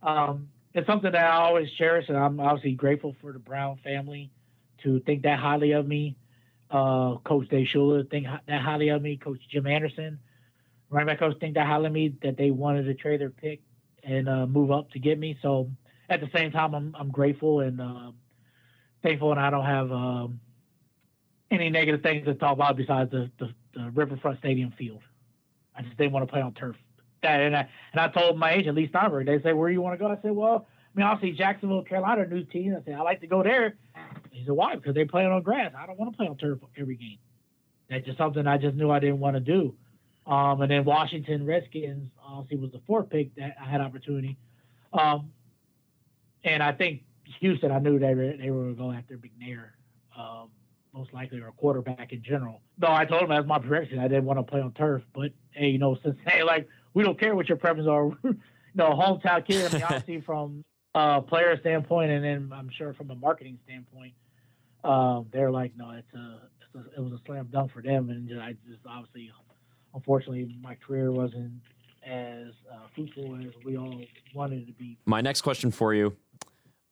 [0.02, 4.30] um, it's something that I always cherish, and I'm obviously grateful for the Brown family
[4.84, 6.16] to think that highly of me.
[6.70, 9.16] Uh, Coach Dave Shula think that highly of me.
[9.16, 10.18] Coach Jim Anderson,
[10.90, 12.14] running back coach, think that highly me.
[12.22, 13.60] That they wanted to trade their pick
[14.02, 15.38] and uh, move up to get me.
[15.42, 15.70] So,
[16.08, 18.12] at the same time, I'm I'm grateful and uh,
[19.02, 19.92] thankful, and I don't have.
[19.92, 20.40] Um,
[21.50, 25.02] any negative things to talk about besides the, the, the Riverfront Stadium field.
[25.76, 26.76] I just didn't want to play on turf.
[27.22, 29.80] That, and, I, and I told my agent, Leigh Steinberg, they said, Where do you
[29.80, 30.10] want to go?
[30.10, 32.76] I said, Well, I mean, obviously, Jacksonville, Carolina, new team.
[32.78, 33.76] I said, I like to go there.
[34.30, 34.74] He said, Why?
[34.74, 35.72] Because they play on grass.
[35.76, 37.18] I don't want to play on turf every game.
[37.90, 39.74] That's just something I just knew I didn't want to do.
[40.26, 44.36] Um, and then Washington Redskins, obviously, was the fourth pick that I had opportunity.
[44.92, 45.30] Um,
[46.42, 47.02] and I think
[47.40, 49.68] Houston, I knew they were, they were going to go after McNair.
[50.18, 50.50] Um,
[50.96, 52.62] most likely or a quarterback in general.
[52.78, 55.32] No, I told him as my prediction I didn't want to play on turf, but
[55.50, 58.38] hey, you know, since hey, like we don't care what your preferences are, you
[58.74, 59.66] know, hometown kid.
[59.66, 60.64] I mean, obviously from
[60.94, 64.14] a player standpoint, and then I'm sure from a marketing standpoint,
[64.84, 68.08] um, they're like, no, it's a, it's a, it was a slam dunk for them,
[68.08, 69.30] and I just obviously,
[69.96, 71.52] unfortunately, my career wasn't
[72.06, 74.00] as uh, fruitful as we all
[74.34, 74.96] wanted it to be.
[75.06, 76.16] My next question for you,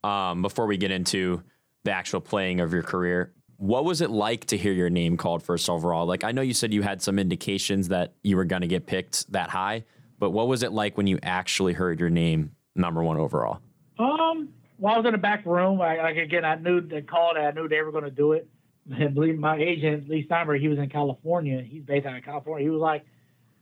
[0.02, 1.42] um, before we get into
[1.84, 5.42] the actual playing of your career, what was it like to hear your name called
[5.42, 6.06] first overall?
[6.06, 8.86] Like I know you said you had some indications that you were going to get
[8.86, 9.84] picked that high,
[10.18, 13.60] but what was it like when you actually heard your name number one overall?
[13.98, 14.48] Um,
[14.78, 15.80] well, I was in the back room.
[15.80, 17.40] I, like again, I knew they called it.
[17.40, 18.48] I knew they were going to do it.
[18.90, 21.62] And believe my agent Leigh Steinberg, he was in California.
[21.62, 22.64] He's based out of California.
[22.64, 23.04] He was like,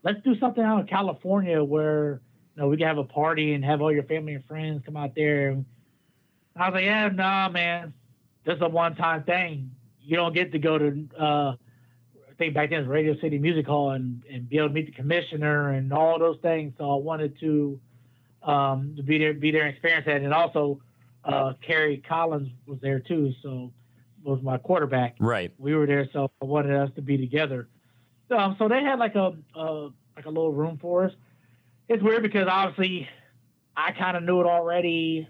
[0.03, 2.20] "Let's do something out in California where
[2.57, 4.97] you know we can have a party and have all your family and friends come
[4.97, 5.64] out there." And
[6.57, 7.95] I was like, "Yeah, nah, man,
[8.45, 9.70] this is a one-time thing.
[10.01, 11.55] You don't get to go to." Uh,
[12.29, 14.75] I think back then it was Radio City Music Hall and, and be able to
[14.75, 16.73] meet the commissioner and all those things.
[16.79, 17.79] So I wanted to
[18.43, 20.23] um, to be there, be there and experience that.
[20.23, 20.81] And also,
[21.25, 23.73] uh, Kerry Collins was there too, so
[24.25, 25.16] was my quarterback.
[25.20, 25.53] Right.
[25.59, 27.68] We were there, so I wanted us to be together.
[28.31, 31.12] Um, so they had like a uh, like a little room for us.
[31.89, 33.09] It's weird because obviously
[33.77, 35.29] I kind of knew it already.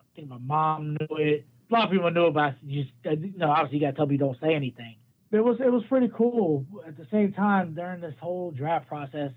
[0.00, 1.46] I think my mom knew it.
[1.70, 2.58] A lot of people knew about it.
[2.62, 4.96] You just you know, obviously you got to tell me don't say anything.
[5.32, 6.64] It was it was pretty cool.
[6.86, 9.32] At the same time, during this whole draft process,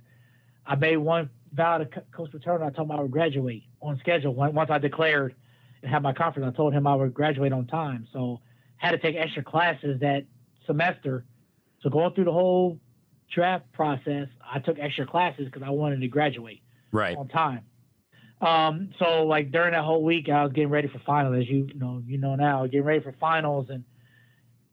[0.65, 2.65] I made one vow to Coach Paterno.
[2.65, 4.33] I told him I would graduate on schedule.
[4.33, 5.35] Once I declared
[5.81, 8.07] and had my conference, I told him I would graduate on time.
[8.11, 8.39] So
[8.83, 10.25] had to take extra classes that
[10.67, 11.23] semester.
[11.81, 12.79] So going through the whole
[13.33, 16.61] draft process, I took extra classes because I wanted to graduate
[16.91, 17.17] Right.
[17.17, 17.61] on time.
[18.41, 21.69] Um, so like during that whole week, I was getting ready for finals, as you
[21.75, 23.85] know, you know now, getting ready for finals and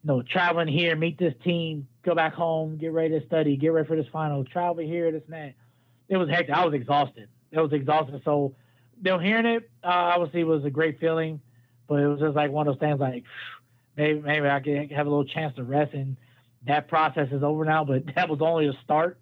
[0.03, 3.69] you know, traveling here, meet this team, go back home, get ready to study, get
[3.69, 5.55] ready for this final, travel here, this and that.
[6.09, 6.51] It was hectic.
[6.55, 7.29] I was exhausted.
[7.53, 8.21] It was exhausting.
[8.25, 8.57] So,
[9.05, 11.41] you know, hearing it, uh, obviously was a great feeling,
[11.87, 13.25] but it was just like one of those things like
[14.01, 16.17] maybe maybe I could have a little chance to rest and
[16.67, 19.19] that process is over now, but that was only a start.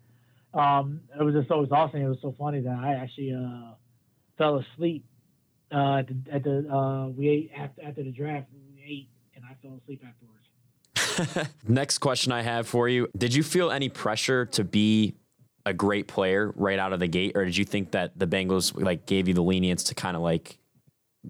[0.54, 2.02] Um, it was just so exhausting.
[2.02, 3.74] It was so funny that I actually uh,
[4.38, 5.04] fell asleep
[5.72, 8.46] uh, at the, at the uh, we ate after, after the draft.
[8.52, 11.48] We ate and I fell asleep afterwards.
[11.68, 15.14] Next question I have for you: Did you feel any pressure to be
[15.66, 18.80] a great player right out of the gate, or did you think that the Bengals
[18.80, 20.58] like gave you the lenience to kind of like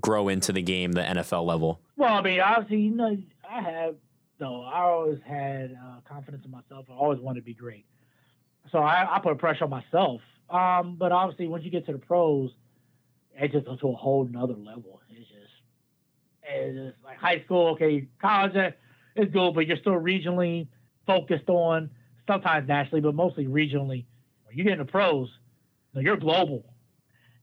[0.01, 1.81] grow into the game, the NFL level?
[1.97, 3.17] Well, I mean, obviously, you know,
[3.51, 3.95] I have
[4.41, 4.63] no.
[4.63, 6.87] I always had uh, confidence in myself.
[6.91, 7.87] I always wanted to be great,
[8.71, 10.21] so I, I put pressure on myself.
[10.51, 12.51] Um, but obviously, once you get to the pros,
[13.35, 15.01] it just goes to a whole nother level.
[15.11, 15.53] It's just,
[16.43, 17.69] it's just like high school.
[17.73, 18.71] Okay, college uh,
[19.17, 20.69] is good, but you're still regionally
[21.07, 21.91] focused on.
[22.27, 24.05] Sometimes nationally, but mostly regionally.
[24.45, 25.31] When you get into pros,
[25.93, 26.65] you know, you're global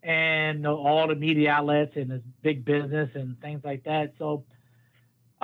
[0.03, 4.13] and all the media outlets and this big business and things like that.
[4.19, 4.45] So,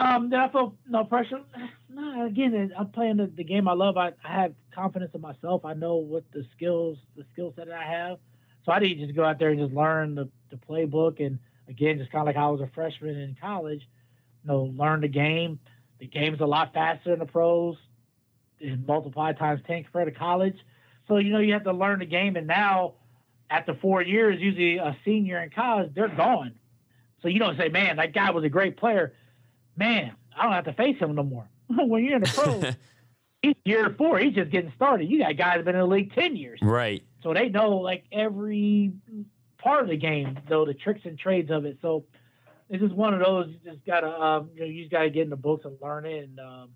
[0.01, 1.41] um, did I feel no pressure?
[1.93, 3.97] No, again, I'm playing the, the game I love.
[3.97, 5.65] I, I have confidence in myself.
[5.65, 8.17] I know what the skills, the skill set that I have.
[8.65, 11.19] So I didn't just go out there and just learn the, the playbook.
[11.19, 11.37] And
[11.67, 13.81] again, just kind of like I was a freshman in college,
[14.43, 15.59] you know, learn the game.
[15.99, 17.75] The game's a lot faster in the pros,
[18.61, 20.55] and multiply times 10 compared to college.
[21.09, 22.37] So, you know, you have to learn the game.
[22.37, 22.93] And now,
[23.49, 26.53] after four years, usually a senior in college, they're gone.
[27.21, 29.13] So you don't say, man, that guy was a great player.
[29.76, 31.47] Man, I don't have to face him no more.
[31.69, 32.76] when you're in the pros,
[33.41, 35.09] he's year four, he's just getting started.
[35.09, 36.59] You got guys that have been in the league 10 years.
[36.61, 37.03] Right.
[37.24, 38.91] So they know like every
[39.57, 41.78] part of the game, though, the tricks and trades of it.
[41.82, 42.05] So
[42.69, 45.03] it's just one of those, you just got to, um, you know, you just got
[45.03, 46.69] to get in the books and learn it and um,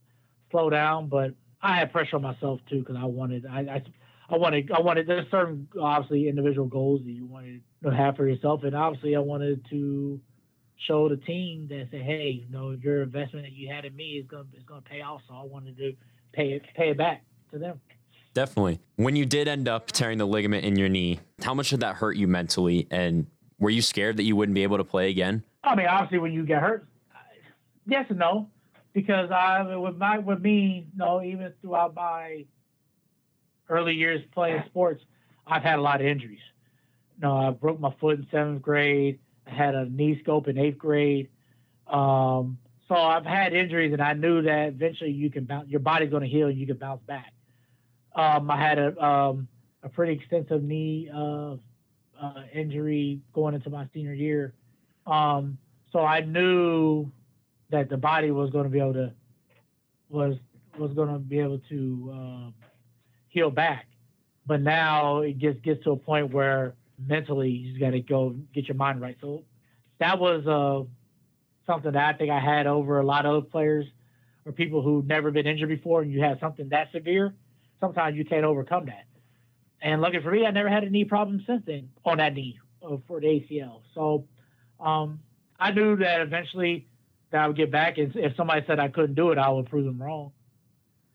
[0.52, 1.08] slow down.
[1.08, 1.32] But
[1.62, 3.84] I had pressure on myself too because I wanted, I, I
[4.30, 5.08] I wanted, I wanted.
[5.08, 9.20] There's certain obviously individual goals that you wanted to have for yourself, and obviously I
[9.20, 10.20] wanted to
[10.88, 14.14] show the team that say, hey, you know, your investment that you had in me
[14.14, 15.22] is gonna is gonna pay off.
[15.28, 15.94] So I wanted to
[16.34, 17.80] pay it pay it back to them.
[18.34, 18.80] Definitely.
[18.98, 21.96] When you did end up tearing the ligament in your knee, how much did that
[21.96, 22.86] hurt you mentally?
[22.92, 23.28] And
[23.60, 25.44] were you scared that you wouldn't be able to play again?
[25.64, 26.86] I mean, obviously, when you get hurt,
[27.88, 28.50] yes and no,
[28.94, 32.46] because I with my with me, you know, even throughout my
[33.70, 35.04] early years playing sports,
[35.48, 36.40] I've had a lot of injuries.
[37.18, 39.20] You know, I broke my foot in seventh grade.
[39.46, 41.30] Had a knee scope in eighth grade.
[41.88, 45.70] Um, so I've had injuries, and I knew that eventually you can bounce.
[45.70, 47.34] Your body's going to heal, and you can bounce back.
[48.16, 49.48] Um, I had a um,
[49.84, 51.56] a pretty extensive knee uh,
[52.22, 54.54] uh, injury going into my senior year.
[55.06, 55.58] Um,
[55.92, 57.12] so I knew
[57.70, 59.12] that the body was going to be able to
[60.10, 60.36] was
[60.78, 62.54] was going to be able to um,
[63.30, 63.88] heal back.
[64.46, 68.36] But now it just gets to a point where mentally you just got to go
[68.54, 69.18] get your mind right.
[69.22, 69.44] So
[70.00, 70.84] that was uh,
[71.66, 73.86] something that I think I had over a lot of other players
[74.46, 77.34] or people who've never been injured before, and you have something that severe.
[77.80, 79.06] Sometimes you can't overcome that.
[79.82, 82.60] And lucky for me, I never had a knee problem since then on that knee
[82.84, 83.82] uh, for the ACL.
[83.94, 84.28] So
[84.80, 85.20] um,
[85.60, 86.88] I knew that eventually
[87.32, 87.98] that I would get back.
[87.98, 90.32] And if somebody said I couldn't do it, I would prove them wrong.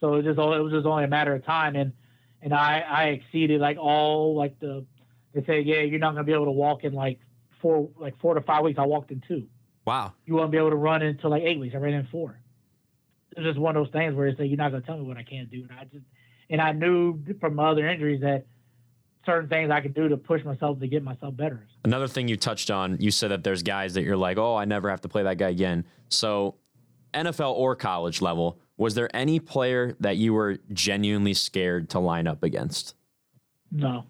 [0.01, 1.77] So it was just it was just only a matter of time.
[1.77, 1.93] And
[2.43, 4.85] and I I exceeded like all like the
[5.35, 7.21] they say yeah you're not gonna be able to walk in like
[7.61, 8.79] four like four to five weeks.
[8.79, 9.47] I walked in two.
[9.87, 10.13] Wow.
[10.27, 11.75] You won't be able to run until like eight weeks.
[11.75, 12.39] I ran in four.
[13.37, 15.17] It's just one of those things where they say you're not gonna tell me what
[15.17, 15.67] I can't do.
[15.69, 16.05] And I just
[16.49, 18.47] and I knew from other injuries that
[19.25, 21.67] certain things I could do to push myself to get myself better.
[21.85, 24.65] Another thing you touched on, you said that there's guys that you're like, oh, I
[24.65, 25.85] never have to play that guy again.
[26.09, 26.57] So,
[27.15, 32.27] NFL or college level, was there any player that you were genuinely scared to line
[32.27, 32.95] up against?
[33.71, 34.05] No,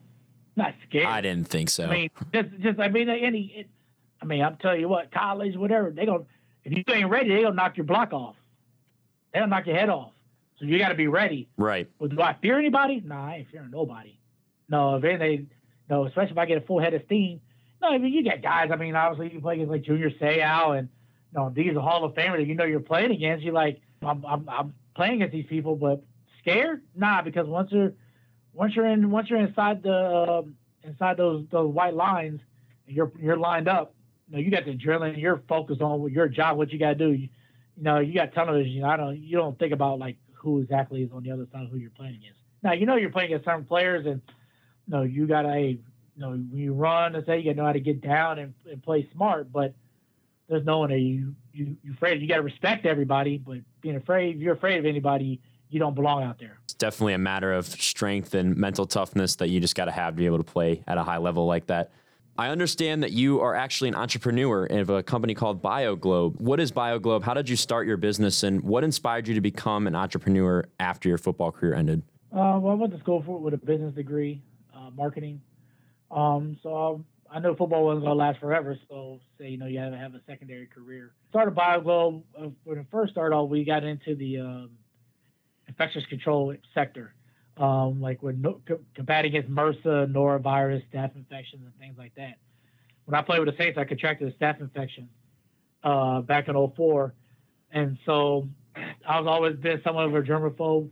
[0.60, 1.06] not scared.
[1.06, 1.84] I didn't think so.
[1.84, 3.52] I mean, just, just I mean, any.
[3.56, 3.68] It,
[4.22, 6.24] I mean, I'm telling you what, college, whatever, they gonna
[6.64, 8.36] if you ain't ready, they gonna knock your block off.
[9.32, 10.12] They gonna knock your head off.
[10.58, 11.48] So you got to be ready.
[11.56, 11.88] right.
[11.98, 13.00] Well, do I fear anybody?
[13.02, 14.18] Nah, I ain't fearing nobody.
[14.68, 15.48] No, if anything,
[15.88, 17.40] no, especially if I get a full head of steam.
[17.80, 18.68] No, I mean, you got guys.
[18.70, 20.88] I mean, obviously you play against like Junior Seau and
[21.32, 23.42] you know these are Hall of Famers that you know you're playing against.
[23.42, 26.02] You're like, I'm, I'm, I'm playing against these people, but
[26.40, 26.82] scared?
[26.94, 27.92] Nah, because once you're
[28.52, 32.40] once you're in once you're inside the um inside those those white lines,
[32.86, 33.94] and you're you're lined up.
[34.28, 35.20] You know, you got the adrenaline.
[35.20, 37.10] You're focused on your job, what you got to do.
[37.12, 37.28] You,
[37.76, 38.34] you know, you got.
[38.36, 39.18] You know, I don't.
[39.18, 41.90] You don't think about like who exactly is on the other side of who you're
[41.90, 42.38] playing against.
[42.62, 44.20] Now you know you're playing against certain players, and
[44.86, 45.78] you know you got to, you
[46.16, 48.54] know, when you run and say you got to know how to get down and,
[48.70, 49.50] and play smart.
[49.52, 49.74] But
[50.48, 52.20] there's no one that you you you afraid.
[52.20, 55.40] You got to respect everybody, but being afraid, if you're afraid of anybody,
[55.70, 56.58] you don't belong out there.
[56.64, 60.14] It's definitely a matter of strength and mental toughness that you just got to have
[60.14, 61.92] to be able to play at a high level like that.
[62.36, 66.40] I understand that you are actually an entrepreneur of a company called BioGlobe.
[66.40, 67.22] What is BioGlobe?
[67.22, 71.08] How did you start your business, and what inspired you to become an entrepreneur after
[71.08, 72.02] your football career ended?
[72.32, 74.40] Uh, well, I went to school for with a business degree,
[74.74, 75.42] uh, marketing.
[76.10, 78.78] Um, so um, I know football wasn't gonna last forever.
[78.88, 81.12] So say you know you have to have a secondary career.
[81.28, 83.50] Started BioGlobe uh, when it first started off.
[83.50, 84.70] We got into the um,
[85.70, 87.14] infectious control sector,
[87.56, 92.34] um, like when no, co- combating against MRSA, norovirus, staph infections, and things like that.
[93.06, 95.08] When I played with the Saints, I contracted a staph infection
[95.82, 97.14] uh, back in 04.
[97.72, 98.48] and so
[99.08, 100.90] I've always been somewhat of a germaphobe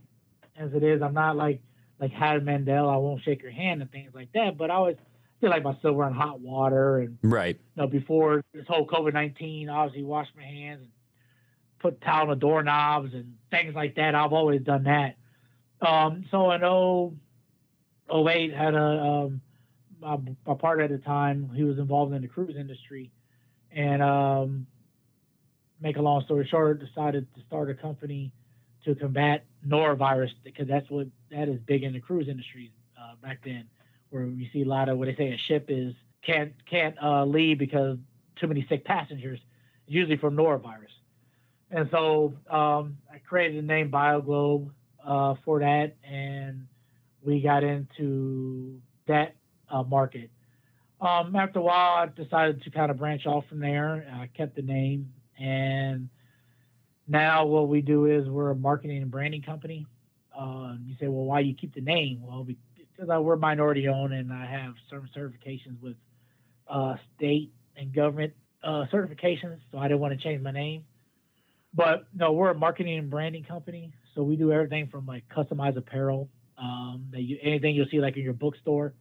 [0.57, 1.01] as it is.
[1.01, 1.61] I'm not like
[1.99, 2.89] like Howie Mandel.
[2.89, 4.57] I won't shake your hand and things like that.
[4.57, 4.97] But I always
[5.41, 7.55] feel like myself wearing hot water and Right.
[7.75, 10.91] you know before this whole COVID nineteen, obviously wash my hands and
[11.79, 14.15] put towel on the doorknobs and things like that.
[14.15, 15.15] I've always done that.
[15.85, 17.13] Um, so in 0,
[18.11, 19.41] 08 had a um,
[20.01, 21.51] my, my partner at the time.
[21.55, 23.11] He was involved in the cruise industry,
[23.71, 24.67] and um,
[25.81, 28.31] make a long story short, decided to start a company
[28.85, 33.39] to combat norovirus because that's what that is big in the cruise industry uh, back
[33.43, 33.65] then,
[34.09, 35.93] where you see a lot of what they say a ship is
[36.25, 37.97] can't can't uh, leave because
[38.39, 39.39] too many sick passengers,
[39.87, 40.93] usually from norovirus.
[41.71, 44.71] And so um, I created the name BioGlobe
[45.05, 46.67] uh, for that, and
[47.21, 49.35] we got into that
[49.69, 50.31] uh, market.
[51.01, 54.07] Um, after a while, I decided to kind of branch off from there.
[54.11, 56.09] I kept the name, and
[57.07, 59.85] now what we do is we're a marketing and branding company.
[60.37, 62.21] Uh, you say, well, why do you keep the name?
[62.21, 65.95] Well, because we're minority owned, and I have certain certifications with
[66.67, 70.83] uh, state and government uh, certifications, so I didn't want to change my name.
[71.73, 75.77] But no, we're a marketing and branding company, so we do everything from like customized
[75.77, 78.93] apparel, um, that you, anything you'll see like in your bookstore,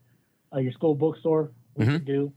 [0.54, 1.96] uh, your school bookstore, we Mhm.
[1.96, 2.32] can do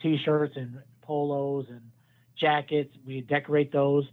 [0.00, 1.90] t-shirts and polos and
[2.36, 2.96] jackets.
[3.04, 4.08] We decorate those.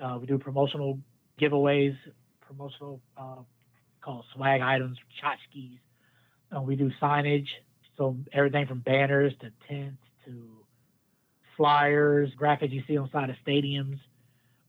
[0.00, 1.00] Uh, we do promotional
[1.38, 1.96] giveaways,
[2.40, 3.42] promotional uh,
[4.00, 5.78] called swag items, tchotchkes.
[6.54, 7.48] Uh, we do signage,
[7.96, 10.66] so everything from banners to tents to
[11.56, 13.98] flyers, graphics you see on side of stadiums,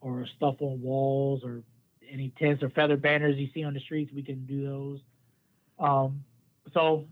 [0.03, 1.63] or stuff on walls, or
[2.11, 4.11] any tents or feather banners you see on the streets.
[4.13, 4.99] We can do those.
[5.79, 6.23] Um,
[6.73, 7.05] so,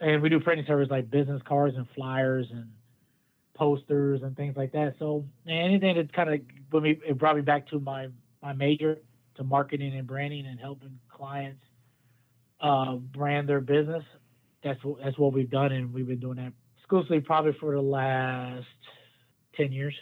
[0.00, 2.70] and we do printing service like business cards and flyers and
[3.54, 4.96] posters and things like that.
[4.98, 6.40] So anything that kind of
[6.70, 8.08] put me, it brought me back to my
[8.42, 8.98] my major,
[9.36, 11.62] to marketing and branding and helping clients
[12.60, 14.04] uh, brand their business.
[14.62, 17.80] That's what that's what we've done, and we've been doing that exclusively probably for the
[17.80, 18.66] last
[19.54, 19.94] ten years.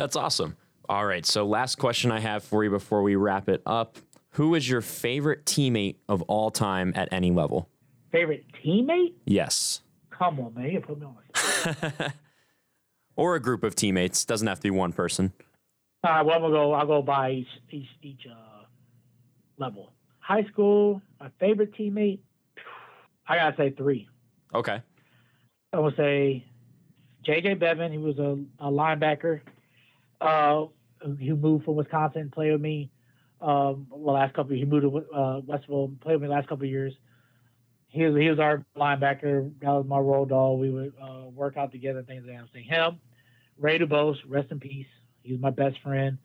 [0.00, 0.56] That's awesome.
[0.88, 1.26] All right.
[1.26, 3.98] So, last question I have for you before we wrap it up
[4.30, 7.68] Who is your favorite teammate of all time at any level?
[8.10, 9.12] Favorite teammate?
[9.26, 9.82] Yes.
[10.10, 12.12] Come on, man, you put me on.
[13.16, 14.24] Or a group of teammates.
[14.24, 15.34] Doesn't have to be one person.
[16.02, 16.72] All right, well, I'm gonna go.
[16.72, 18.64] I'll go by each each, each uh,
[19.58, 19.92] level.
[20.20, 22.20] High school, my favorite teammate.
[23.28, 24.08] I gotta say three.
[24.54, 24.80] Okay.
[25.74, 26.46] I would say
[27.26, 27.54] J.J.
[27.54, 27.92] Bevan.
[27.92, 29.42] He was a, a linebacker
[30.20, 30.66] uh,
[31.02, 32.90] who moved from Wisconsin and played with me.
[33.40, 36.64] Um, the last couple, he moved to uh, Westerville played with me the last couple
[36.64, 36.92] of years.
[37.88, 39.50] He was he was our linebacker.
[39.60, 40.60] That was my role dog.
[40.60, 42.60] We would uh, work out together things like that.
[42.60, 43.00] Him,
[43.58, 44.86] Ray DuBose, rest in peace.
[45.22, 46.18] He was my best friend.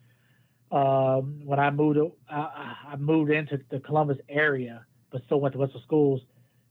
[0.71, 5.59] Um, when I moved, I, I moved into the Columbus area, but still went to
[5.59, 6.21] Westerville schools.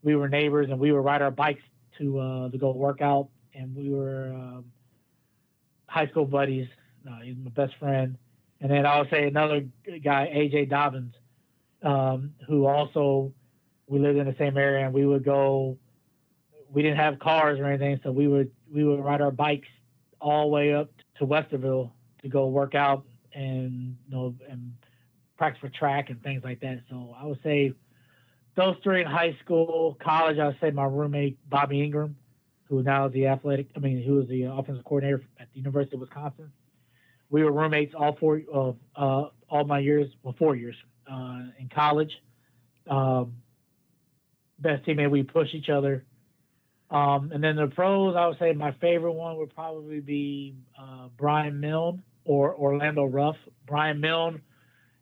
[0.03, 1.63] We were neighbors, and we would ride our bikes
[1.99, 4.67] to uh, to go work out, and we were um,
[5.87, 6.69] high school buddies.
[7.09, 8.17] Uh, he's my best friend,
[8.61, 9.67] and then I would say another
[10.03, 11.15] guy, AJ Dobbins,
[11.83, 13.33] um, who also
[13.87, 15.77] we lived in the same area, and we would go.
[16.71, 19.69] We didn't have cars or anything, so we would we would ride our bikes
[20.21, 21.91] all the way up to Westerville
[22.23, 24.73] to go work out and you know and
[25.37, 26.81] practice for track and things like that.
[26.91, 27.75] So I would say
[28.57, 30.39] those three in high school, college.
[30.39, 32.15] I would say my roommate Bobby Engram,
[32.69, 33.69] who now is the athletic.
[33.77, 36.51] I mean, who was the offensive coordinator at the University of Wisconsin.
[37.35, 40.77] We were roommates all four of uh, all my years, well, four years
[41.11, 42.13] uh, in college.
[42.89, 43.39] Um,
[44.61, 46.05] best teammate, we push each other.
[46.93, 51.09] Um, and then the pros, I would say my favorite one would probably be uh,
[51.17, 53.35] Brian Milne or Orlando Ruff.
[53.67, 54.41] Brian Milne,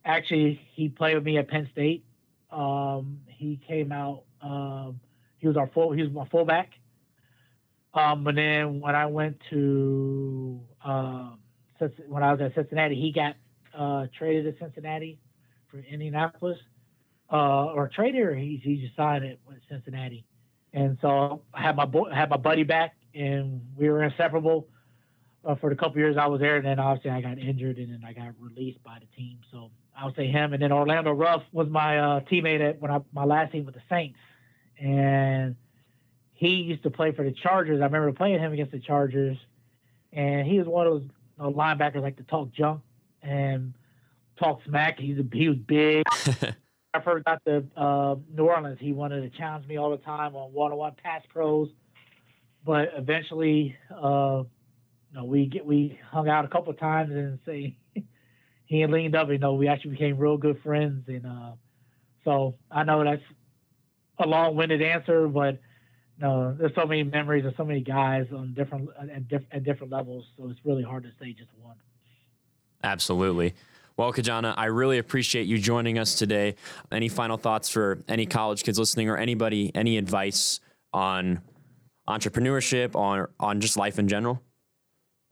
[0.03, 2.03] actually, he played with me at Penn State.
[2.51, 4.22] Um, he came out.
[4.41, 5.01] Um,
[5.37, 5.93] he was our full.
[5.93, 6.70] He was my fullback.
[7.93, 11.41] Um, but then when I went to um,
[12.09, 13.37] when I was at Cincinnati, he got
[13.76, 15.18] uh, traded to Cincinnati
[15.70, 16.59] for Indianapolis,
[17.33, 20.24] uh, or traded, or he he just signed it with Cincinnati.
[20.72, 24.68] And so I had my boy, had my buddy back, and we were inseparable
[25.45, 26.57] uh, for the couple years I was there.
[26.57, 29.39] And then obviously I got injured, and then I got released by the team.
[29.51, 30.53] So I would say him.
[30.53, 33.74] And then Orlando Ruff was my uh, teammate at when I my last team with
[33.74, 34.18] the Saints,
[34.80, 35.57] and
[36.35, 37.80] he used to play for the Chargers.
[37.80, 39.37] I remember playing him against the Chargers,
[40.12, 41.09] and he was one of those
[41.43, 42.80] know, linebackers like to talk junk
[43.22, 43.74] and
[44.38, 44.99] talk smack.
[44.99, 46.05] He's a, he was big.
[46.95, 50.36] I first got to uh, New Orleans, he wanted to challenge me all the time
[50.36, 51.70] on one-on-one pass pros,
[52.66, 54.43] but eventually, uh,
[55.11, 57.76] you know, we get we hung out a couple of times and say
[58.66, 59.30] he leaned up.
[59.30, 61.53] You know, we actually became real good friends, and uh,
[62.24, 63.22] so I know that's
[64.18, 65.61] a long-winded answer, but
[66.22, 69.92] no, there's so many memories of so many guys on different at, diff- at different
[69.92, 71.74] levels, so it's really hard to say just one.
[72.84, 73.54] Absolutely.
[73.96, 76.54] Well, Ki-Jana, I really appreciate you joining us today.
[76.92, 80.60] Any final thoughts for any college kids listening or anybody, any advice
[80.92, 81.40] on
[82.08, 84.40] entrepreneurship, on on just life in general?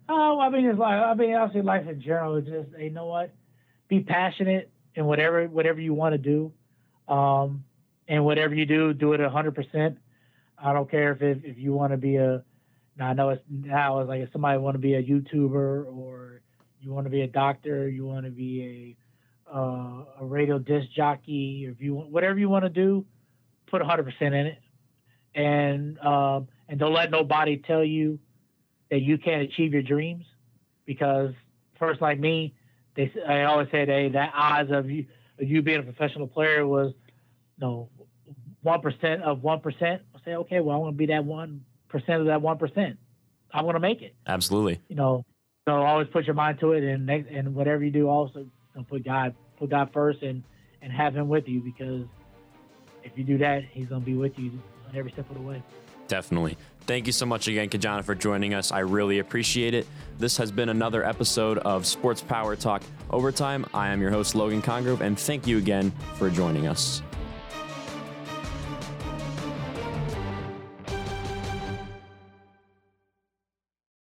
[0.09, 3.07] Oh, I mean, it's like I mean, obviously, life in general is just you know
[3.07, 3.33] what,
[3.87, 6.53] be passionate in whatever whatever you want to do,
[7.07, 7.63] um,
[8.09, 9.97] and whatever you do, do it hundred percent.
[10.63, 12.43] I don't care if if, you want to be a.
[13.01, 16.43] I know it's now it's like if somebody want to be a YouTuber or
[16.81, 18.97] you want to be a doctor, you want to be
[19.51, 23.05] a uh, a radio disc jockey, if you whatever you want to do,
[23.67, 24.59] put 100% in it,
[25.35, 28.19] and um, and don't let nobody tell you
[28.91, 30.25] that you can't achieve your dreams,
[30.87, 31.33] because
[31.79, 32.55] first like me,
[32.97, 35.07] they I always said, hey, that odds of you
[35.39, 36.93] of you being a professional player was,
[37.57, 37.89] you know,
[38.63, 40.03] one percent of one percent.
[40.25, 42.99] Say, okay, well, I want to be that one percent of that one percent.
[43.53, 44.15] I want to make it.
[44.27, 44.81] Absolutely.
[44.89, 45.25] You know,
[45.69, 48.47] so always put your mind to it, and and whatever you do, also
[48.89, 50.43] put God put God first, and
[50.83, 52.05] and have Him with you because
[53.03, 54.53] if you do that, He's gonna be with you
[54.89, 55.63] on every step of the way.
[56.09, 56.57] Definitely.
[56.87, 58.73] Thank you so much again, Ki-Jana, for joining us.
[58.73, 59.87] I really appreciate it.
[60.19, 63.65] This has been another episode of Sports Power Talk Overtime.
[63.73, 67.01] I am your host, Logan Congrove, and thank you again for joining us.